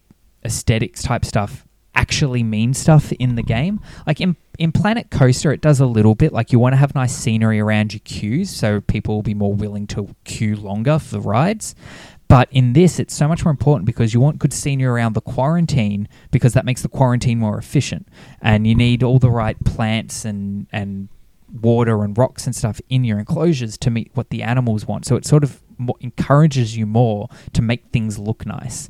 [0.46, 3.82] aesthetics type stuff actually mean stuff in the game.
[4.08, 6.32] Like in in Planet Coaster, it does a little bit.
[6.32, 9.54] Like you want to have nice scenery around your queues, so people will be more
[9.54, 11.76] willing to queue longer for the rides.
[12.28, 15.22] But in this, it's so much more important because you want good scenery around the
[15.22, 18.08] quarantine because that makes the quarantine more efficient.
[18.42, 21.10] And you need all the right plants and and
[21.62, 25.06] water and rocks and stuff in your enclosures to meet what the animals want.
[25.06, 25.62] So it sort of
[26.02, 28.90] encourages you more to make things look nice.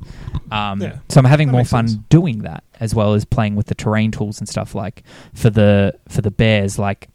[0.50, 2.00] Um, Yeah, so I'm having more fun sense.
[2.08, 4.74] doing that as well as playing with the terrain tools and stuff.
[4.74, 5.02] Like
[5.34, 7.08] for the for the bears, like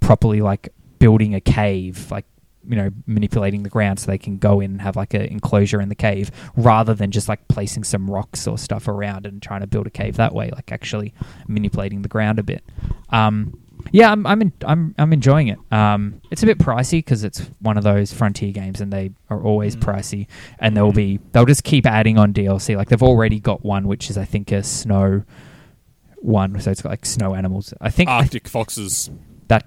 [0.00, 2.26] properly like building a cave, like
[2.68, 5.80] you know manipulating the ground so they can go in and have like an enclosure
[5.80, 9.60] in the cave rather than just like placing some rocks or stuff around and trying
[9.60, 11.12] to build a cave that way like actually
[11.48, 12.62] manipulating the ground a bit.
[13.10, 13.58] Um
[13.90, 15.58] yeah i'm i'm in, i'm i'm enjoying it.
[15.72, 19.42] Um it's a bit pricey because it's one of those frontier games and they are
[19.42, 19.80] always Mm.
[19.82, 20.26] pricey.
[20.60, 24.08] And they'll be they'll just keep adding on dlc like they've already got one which
[24.08, 25.24] is i think a snow
[26.18, 26.60] one.
[26.60, 27.74] So it's got like snow animals.
[27.80, 29.10] I think Arctic foxes.
[29.48, 29.66] that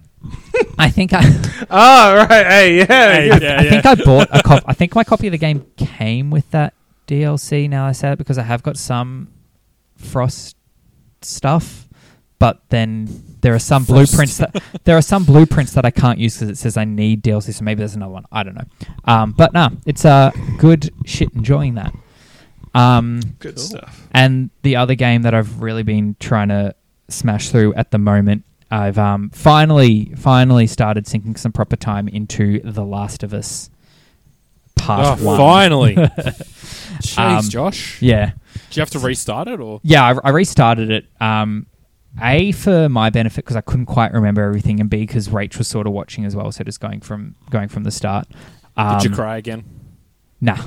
[0.78, 1.22] i think i
[1.70, 2.46] Oh, right.
[2.46, 2.86] Hey, yeah.
[2.86, 3.42] Hey, good.
[3.42, 4.64] yeah, I think I bought a cop.
[4.68, 6.74] I think my copy of the game came with that
[7.08, 7.70] DLC.
[7.70, 9.30] Now I say it because I have got some
[9.98, 10.56] Frost
[11.22, 11.88] stuff,
[12.40, 13.08] but then
[13.42, 14.12] there are some Frost.
[14.12, 17.24] blueprints that there are some blueprints that I can't use because it says I need
[17.24, 17.54] DLC.
[17.54, 18.26] So maybe there's another one.
[18.32, 18.66] I don't know.
[19.06, 21.34] Um, but no, it's a uh, good shit.
[21.34, 21.94] Enjoying that.
[22.74, 23.64] Um, Good Cool.
[23.64, 24.08] stuff.
[24.12, 26.76] and the other game that I've really been trying to
[27.08, 28.44] smash through at the moment,
[28.76, 33.70] I've um, finally, finally started sinking some proper time into The Last of Us
[34.76, 35.38] Part oh, One.
[35.38, 35.96] finally.
[37.00, 38.02] Jeez, Um, Josh.
[38.02, 39.80] Yeah, Do you have to restart it or?
[39.84, 40.04] yeah.
[40.04, 41.06] I, I restarted it.
[41.22, 41.68] Um,
[42.22, 45.68] a for my benefit because I couldn't quite remember everything, and B because Rach was
[45.68, 48.28] sort of watching as well, so just going from going from the start.
[48.78, 49.64] Um, Did you cry again?
[50.42, 50.66] Nah.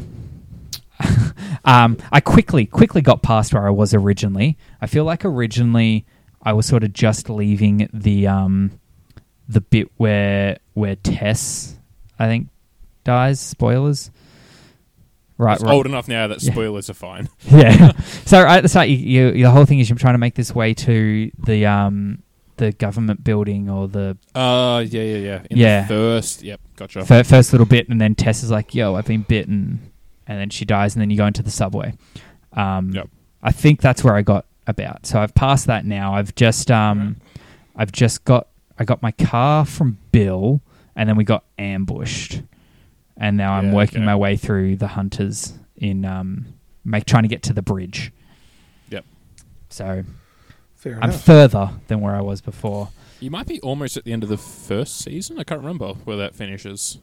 [1.64, 4.57] um, I quickly, quickly got past where I was originally.
[4.81, 6.05] I feel like originally
[6.42, 8.79] I was sort of just leaving the um,
[9.48, 11.77] the bit where where Tess,
[12.18, 12.48] I think,
[13.05, 13.40] dies.
[13.40, 14.11] Spoilers.
[15.37, 15.72] Right, It's right.
[15.72, 16.51] old enough now that Yeah.
[16.53, 17.29] spoilers are fine.
[17.48, 17.92] Yeah.
[18.27, 20.53] so at the start, you, you, the whole thing is you're trying to make this
[20.53, 22.22] way to the um
[22.57, 25.42] the government building or the Uh, yeah, yeah, yeah.
[25.48, 25.83] In Yeah.
[25.83, 27.05] the first, yep, gotcha.
[27.05, 29.79] fir- first little bit, and then Tess is like, "Yo, I've been bitten,"
[30.27, 31.94] and then she dies, and then you go into the subway.
[32.55, 33.09] Um, Yep.
[33.40, 35.07] I think that's where I got about.
[35.07, 36.14] So I've passed that now.
[36.14, 37.16] I've just um,
[37.74, 40.61] I've just got I got my car from Bill,
[40.94, 42.42] and then we got ambushed,
[43.16, 44.07] and now I'm working okay.
[44.07, 46.46] my way through the hunters in um,
[46.85, 48.12] make trying to get to the bridge.
[48.90, 49.04] Yep.
[49.70, 50.04] So
[50.76, 51.24] Fair I'm enough.
[51.24, 52.90] further than where I was before.
[53.20, 55.38] You might be almost at the end of the first season.
[55.40, 56.98] I can't remember where that finishes.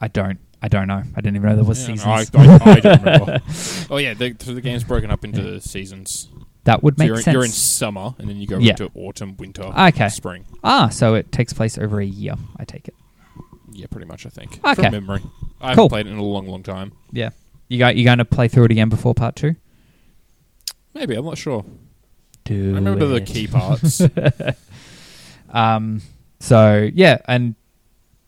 [0.00, 0.38] I don't.
[0.62, 1.02] I don't know.
[1.16, 2.30] I didn't even know there was Yeah, seasons.
[2.34, 3.40] I, I, I don't remember.
[3.90, 6.28] oh yeah, the, so the game's broken up into seasons.
[6.64, 7.32] That would So make you're, in, sense.
[7.34, 8.70] you're in summer, and then you go Yeah.
[8.72, 10.08] into autumn, winter, Okay.
[10.08, 10.44] spring.
[10.62, 12.34] Ah, so it takes place over a year.
[12.56, 12.94] I take it.
[13.72, 14.26] Yeah, pretty much.
[14.26, 14.60] I think.
[14.64, 14.74] Okay.
[14.82, 15.22] From memory,
[15.60, 15.88] I haven't Cool.
[15.88, 16.92] played it in a long, long time.
[17.10, 17.30] Yeah.
[17.68, 19.54] You got you going to play through it again before part two?
[20.94, 21.64] Maybe I'm not sure.
[22.44, 24.02] Do I remember the key parts.
[25.50, 26.00] Um.
[26.40, 27.54] So yeah, and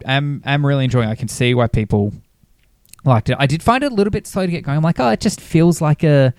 [0.07, 1.09] I'm I'm really enjoying.
[1.09, 1.13] it.
[1.13, 2.13] I can see why people
[3.05, 3.37] liked it.
[3.39, 4.77] I did find it a little bit slow to get going.
[4.77, 6.35] I'm like, oh, it just feels like a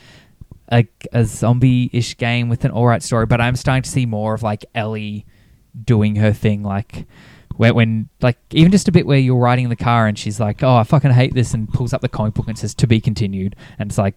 [0.72, 4.44] a, a zombie-ish game with an alright story, but I'm starting to see more of
[4.44, 5.26] like Ellie
[5.84, 7.06] doing her thing, like
[7.58, 10.40] where when like even just a bit where you're riding in the car and she's
[10.40, 12.88] like, "Oh, I fucking hate this," and pulls up the comic book and says "to
[12.88, 14.16] be continued," and it's like,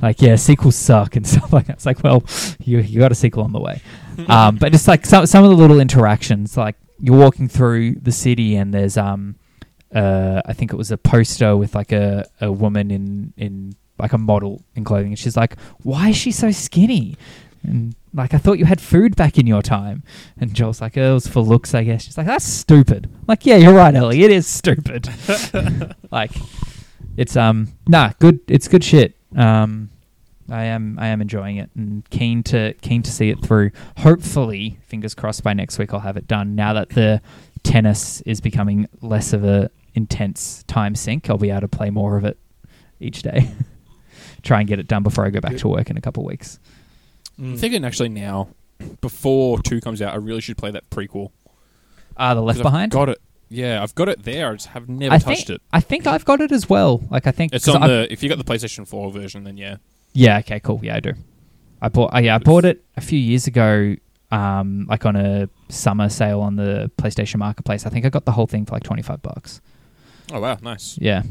[0.00, 1.74] like yeah, sequels suck and stuff like that.
[1.74, 2.24] It's like, well,
[2.60, 3.80] you you got a sequel on the way,
[4.28, 8.12] um, but just like some some of the little interactions, like you're walking through the
[8.12, 9.36] city and there's um,
[9.94, 14.12] uh, I think it was a poster with like a a woman in in like
[14.12, 17.16] a model in clothing, and she's like, "Why is she so skinny?"
[17.62, 20.02] And like, I thought you had food back in your time.
[20.38, 22.02] And Joel's like, oh, it was for looks, I guess.
[22.02, 23.06] She's like, that's stupid.
[23.06, 24.22] I'm like, yeah, you're right, Ellie.
[24.22, 25.08] It is stupid.
[26.10, 26.32] like,
[27.16, 28.40] it's um, nah, good.
[28.48, 29.16] It's good shit.
[29.36, 29.90] Um,
[30.50, 33.70] I am I am enjoying it and keen to keen to see it through.
[33.98, 36.54] Hopefully, fingers crossed by next week I'll have it done.
[36.54, 37.22] Now that the
[37.62, 42.16] tennis is becoming less of a intense time sink, I'll be able to play more
[42.16, 42.38] of it
[43.00, 43.50] each day.
[44.42, 46.28] Try and get it done before I go back to work in a couple of
[46.28, 46.58] weeks.
[47.38, 48.48] I'm thinking actually now,
[49.00, 51.30] before two comes out, I really should play that prequel.
[52.16, 52.92] Ah, the 'Cause Left I've Behind.
[52.92, 53.20] got it.
[53.48, 54.50] Yeah, I've got it there.
[54.50, 55.62] I just have never I touched think it.
[55.72, 57.02] I think I've got it as well.
[57.10, 58.12] Like I think It's 'cause on I- the.
[58.12, 59.76] If you got the PlayStation Four version, then yeah.
[60.12, 60.38] Yeah.
[60.38, 60.58] Okay.
[60.60, 60.80] Cool.
[60.82, 61.12] Yeah, I do.
[61.80, 62.14] I bought.
[62.14, 63.94] Uh, yeah, I bought it a few years ago.
[64.30, 67.84] Um, like on a summer sale on the PlayStation Marketplace.
[67.84, 69.60] I think I got the whole thing for like twenty five bucks.
[70.32, 70.96] Oh wow, nice.
[70.98, 71.22] Yeah,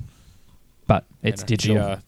[0.86, 1.76] but it's And, uh, digital.
[1.78, 2.00] The, uh,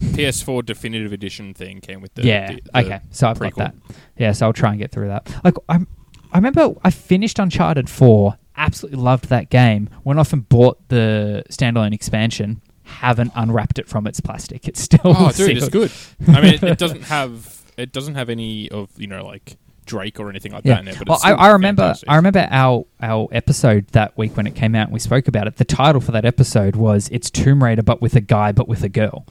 [0.00, 2.22] PS4 Definitive Edition thing came with the.
[2.24, 2.52] yeah.
[2.52, 3.00] the- the okay.
[3.10, 3.56] So I've prequel.
[3.56, 3.56] got
[3.88, 3.96] that.
[4.16, 4.32] Yeah.
[4.32, 5.32] So I'll try and get through that.
[5.44, 5.86] Like I'm.
[6.32, 8.36] I remember I finished Uncharted Four.
[8.56, 9.88] Absolutely loved that game.
[10.04, 12.60] Went off and bought the standalone expansion.
[12.84, 14.68] Haven't unwrapped it from its plastic.
[14.68, 15.00] It's still.
[15.04, 15.90] Oh, dude, it's good.
[16.28, 19.56] I mean, it, it doesn't have it doesn't have any of you know like
[19.86, 20.74] Drake or anything like Yeah.
[20.74, 20.98] that in it.
[20.98, 21.82] But well, it's I, I remember.
[21.82, 22.08] fantastic.
[22.10, 24.84] I remember our our episode that week when it came out.
[24.88, 25.56] and We spoke about it.
[25.56, 28.82] The title for that episode was "It's Tomb Raider, but with a guy, but with
[28.84, 29.26] a girl."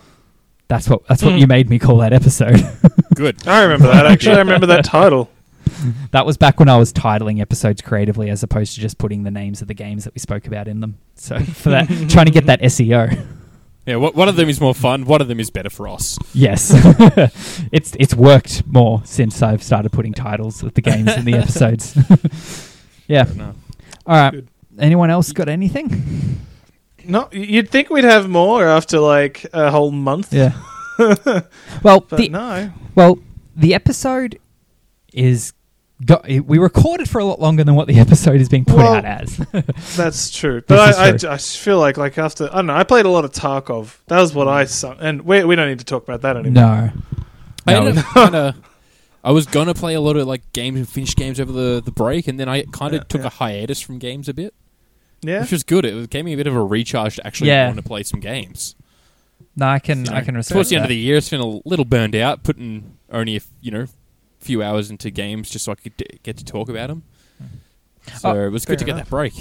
[0.69, 1.05] That's what.
[1.07, 1.39] That's what Hmm.
[1.39, 2.61] you made me call that episode.
[3.15, 3.45] Good.
[3.47, 4.05] I remember that.
[4.05, 5.29] Actually, I remember that title.
[6.11, 9.31] that was back when I was titling episodes creatively, as opposed to just putting the
[9.31, 10.97] names of the games that we spoke about in them.
[11.15, 13.25] So for that, trying to get that SEO.
[13.85, 15.05] Yeah, what, one of them is more fun.
[15.05, 16.17] One of them is better for us.
[16.33, 16.71] Yes,
[17.71, 21.97] it's it's worked more since I've started putting titles of the games in the episodes.
[23.07, 23.25] yeah.
[24.05, 24.31] All right.
[24.31, 24.47] Good.
[24.77, 26.39] Anyone else got anything?
[27.09, 30.31] No, you'd think we'd have more after like a whole month.
[30.33, 30.53] Yeah.
[31.83, 32.71] well, But the no.
[32.95, 33.19] well,
[33.55, 34.39] the episode
[35.13, 35.53] is
[36.05, 38.93] got, we recorded for a lot longer than what the episode is being put Well,
[38.95, 39.37] out as.
[39.97, 40.61] That's true.
[40.67, 41.29] But I, I, true.
[41.29, 42.75] I just feel like like after I don't know.
[42.75, 43.97] I played a lot of Tarkov.
[44.07, 46.53] That was what I saw, and we we don't need to talk about that anymore.
[46.53, 46.91] no.
[47.67, 47.79] I No.
[47.87, 48.55] ended up kinda,
[49.23, 51.91] I was gonna play a lot of like games and finish games over the, the
[51.91, 53.27] break, and then I kind of Yeah, took yeah.
[53.27, 54.53] a hiatus from games a bit,
[55.21, 55.41] Yeah.
[55.41, 55.85] which was good.
[55.85, 57.65] It gave me a bit of a recharge to actually Yeah.
[57.67, 58.75] want to play some games.
[59.55, 60.87] No, I can You I know, can respect Towards the end that.
[60.87, 63.85] of the year, it's been a little burned out, putting only a f- you know
[64.39, 67.03] few hours into games just so I could d- get to talk about them.
[68.17, 69.33] So Oh, it was good to get that break.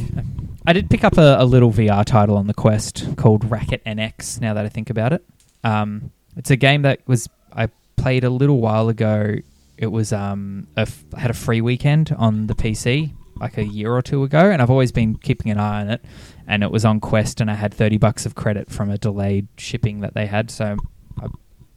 [0.67, 4.41] I did pick up a, a little VR title on the Quest called Racket NX.
[4.41, 5.25] Now that I think about it,
[5.65, 9.37] um, it's a game that was I played a little while ago.
[9.77, 13.93] It was um, a f- had a free weekend on the PC like a year
[13.93, 16.05] or two ago, and I've always been keeping an eye on it.
[16.47, 19.49] And it was on Quest, and I had thirty bucks of credit from a delayed
[19.57, 20.77] shipping that they had, so
[21.21, 21.27] I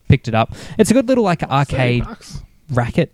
[0.08, 0.54] picked it up.
[0.78, 2.06] It's a good little like arcade
[2.72, 3.14] racket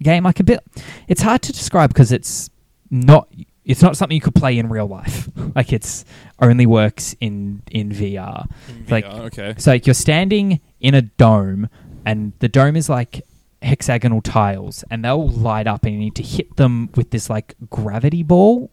[0.00, 0.60] game like a bit
[1.06, 2.50] it's hard to describe because it's
[2.90, 3.28] not
[3.64, 6.04] it's not something you could play in real life like it's
[6.40, 8.46] only works in in vr
[8.90, 9.54] Like- Yeah, okay.
[9.58, 11.68] so like you're standing in a dome
[12.04, 13.22] and the dome is like
[13.62, 17.54] hexagonal tiles and they'll light up and you need to hit them with this like
[17.70, 18.70] gravity ball.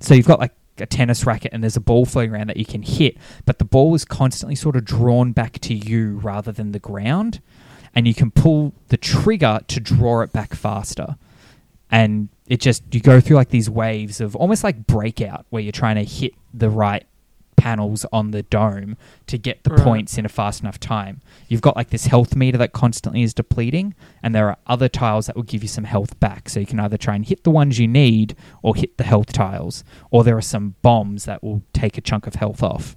[0.00, 2.66] So you've got like a tennis racket and there's a ball floating around that you
[2.66, 6.72] can hit but the ball is constantly sort of drawn back to you rather than
[6.72, 7.40] the ground
[7.96, 11.16] and you can pull the trigger to draw it back faster.
[11.90, 15.72] And it just you go through like these waves of almost like breakout where you're
[15.72, 17.06] trying to hit the right
[17.56, 19.82] panels on the dome to get the Right.
[19.82, 21.20] points in a fast enough time.
[21.48, 25.26] You've got like this health meter that constantly is depleting, and there are other tiles
[25.26, 26.48] that will give you some health back.
[26.48, 29.32] So you can either try and hit the ones you need or hit the health
[29.32, 32.96] tiles, or there are some bombs that will take a chunk of health off.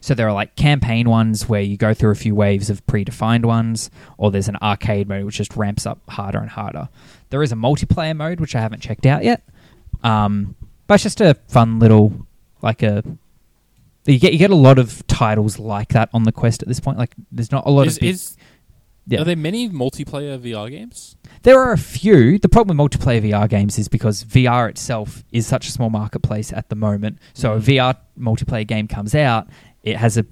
[0.00, 3.44] So there are like campaign ones where you go through a few waves of predefined
[3.44, 6.88] ones, or there's an arcade mode which just ramps up harder and harder.
[7.30, 9.42] There is a multiplayer mode which I haven't checked out yet,
[10.02, 10.54] um,
[10.86, 12.26] but it's just a fun little
[12.62, 13.02] like a.
[14.06, 16.80] You get you get a lot of titles like that on the quest at this
[16.80, 16.98] point.
[16.98, 18.36] Like there's not a lot Is, of big, is,
[19.06, 19.20] yeah.
[19.20, 21.16] Are there many multiplayer VR games?
[21.42, 22.38] There are a few.
[22.38, 26.52] The problem with multiplayer VR games is because VR itself is such a small marketplace
[26.52, 27.18] at the moment.
[27.34, 27.62] So a Mhm.
[27.62, 29.48] VR multiplayer game comes out,
[29.82, 30.24] it has a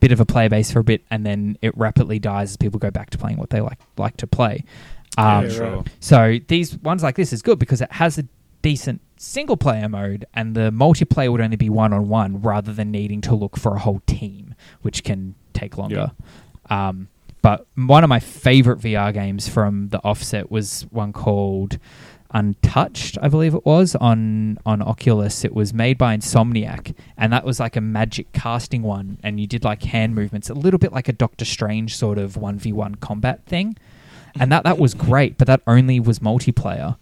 [0.00, 2.78] bit of a player base for a bit, and then it rapidly dies as people
[2.78, 4.64] go back to playing what they like like to play.
[5.18, 5.76] Um, Yeah, sure.
[5.76, 5.88] right.
[6.00, 8.24] so these ones like this is good because it has a
[8.62, 12.90] decent single player mode, and the multiplayer would only be one on one rather than
[12.90, 16.12] needing to look for a whole team, which can take longer.
[16.70, 17.08] Um,
[17.42, 21.78] but one of my favorite VR games from the offset was one called
[22.32, 25.44] Untouched, I believe it was on on Oculus.
[25.44, 29.46] It was made by Insomniac, and that was like a magic casting one, and you
[29.46, 32.72] did like hand movements, a little bit like a Doctor Strange sort of one v
[32.72, 33.76] one combat thing,
[34.38, 35.38] and that that was great.
[35.38, 36.96] But that only was multiplayer.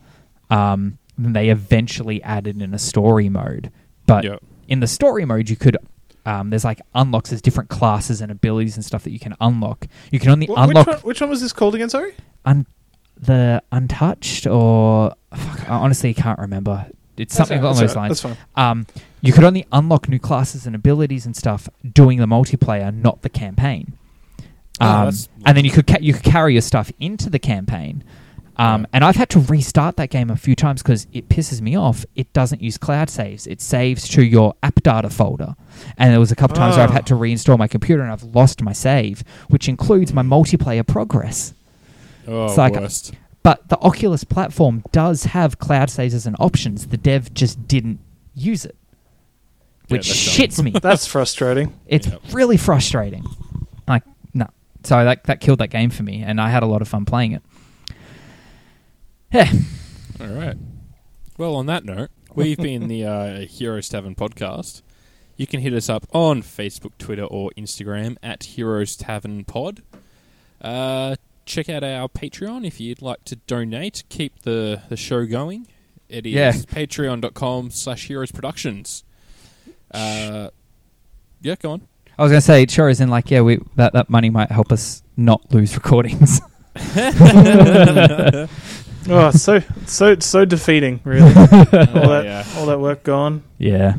[0.49, 3.71] Um, and they eventually added in a story mode,
[4.07, 4.37] but Yeah.
[4.69, 5.77] in the story mode, you could.
[6.25, 7.31] Um, there's like unlocks.
[7.31, 9.87] There's different classes and abilities and stuff that you can unlock.
[10.11, 11.89] You can only Wh- unlock which, one, which one was this called again?
[11.91, 12.13] Sorry.
[12.45, 12.67] un-
[13.21, 16.87] the untouched or fuck, I honestly can't remember.
[17.17, 18.23] It's something along those right, lines.
[18.23, 18.71] That's fine.
[18.71, 18.87] Um,
[19.23, 23.29] you could only unlock new classes and abilities and stuff doing the multiplayer, not the
[23.29, 23.95] campaign.
[24.81, 27.41] Oh, Um, that's and then you could ca- you could carry your stuff into the
[27.41, 28.05] campaign.
[28.59, 31.77] Um, And I've had to restart that game a few times because it pisses me
[31.77, 32.05] off.
[32.17, 33.47] It doesn't use cloud saves.
[33.47, 35.55] It saves to your app data folder.
[35.97, 36.95] And there was a couple times where I've Oh.
[36.95, 41.55] had to reinstall my computer and I've lost my save, which includes my multiplayer progress.
[42.27, 43.13] Oh, It's like- worst.
[43.45, 46.75] But the Oculus platform does have cloud saves as an option.
[46.75, 48.01] The dev just didn't
[48.35, 48.77] use it,
[49.89, 50.19] which that's
[50.59, 50.73] shits me.
[50.83, 51.73] That's frustrating.
[51.87, 52.21] It's Yep.
[52.33, 53.25] really frustrating.
[53.87, 54.03] Like
[54.35, 54.49] no,
[54.83, 57.05] so that that killed that game for me, and I had a lot of fun
[57.07, 57.43] playing it.
[59.33, 59.51] Yeah,
[60.21, 60.57] All right.
[61.37, 64.83] Well, on that note, we've been the uh, Heroes Tavern podcast.
[65.37, 69.83] You can hit us up on Facebook, Twitter, or Instagram at Heroes Tavern Pod.
[70.61, 74.03] Uh, check out our Patreon if you'd like to donate.
[74.09, 75.67] Keep the, the show going.
[76.09, 76.53] It is Yeah.
[76.53, 79.05] patreon.com slash heroes productions.
[79.93, 80.49] Uh,
[81.43, 81.83] yeah, go on.
[82.19, 84.51] I was gonna say it sure is in like yeah, we that that money might
[84.51, 86.41] help us not lose recordings.
[89.11, 91.01] Oh, it's so so so defeating.
[91.05, 92.45] Really, all that yeah.
[92.57, 93.43] all that work gone.
[93.59, 93.97] yeah,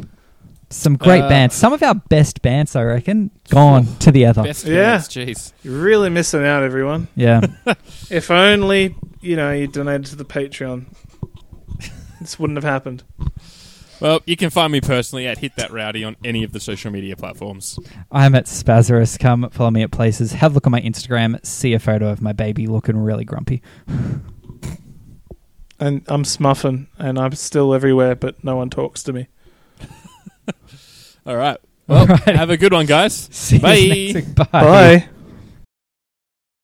[0.70, 1.56] some great Uh, bands.
[1.56, 4.44] Some of our best bands, I reckon, gone to the other.
[4.44, 4.92] Best Yeah.
[4.98, 5.54] bands, jeez.
[5.64, 7.08] You're really missing out, everyone.
[7.16, 7.42] Yeah,
[8.10, 10.86] If only you know you donated to the Patreon,
[12.22, 13.04] this wouldn't have happened.
[14.02, 16.90] Well, you can find me personally at Hit That Rowdy on any of the social
[16.90, 17.78] media platforms.
[18.10, 19.20] I'm at SpazRus.
[19.20, 20.32] Come follow me at places.
[20.32, 21.46] Have a look on my Instagram.
[21.46, 23.62] See a photo of my baby looking really grumpy.
[25.80, 29.28] And I'm smuffon, and I'm still everywhere, but no one talks to me.
[31.26, 31.58] All right.
[31.88, 32.36] Well, All right.
[32.36, 33.14] have a good one, guys.
[33.32, 33.76] See Bye.
[33.76, 34.36] you next week.
[34.36, 34.46] Bye.
[34.52, 35.10] Bye.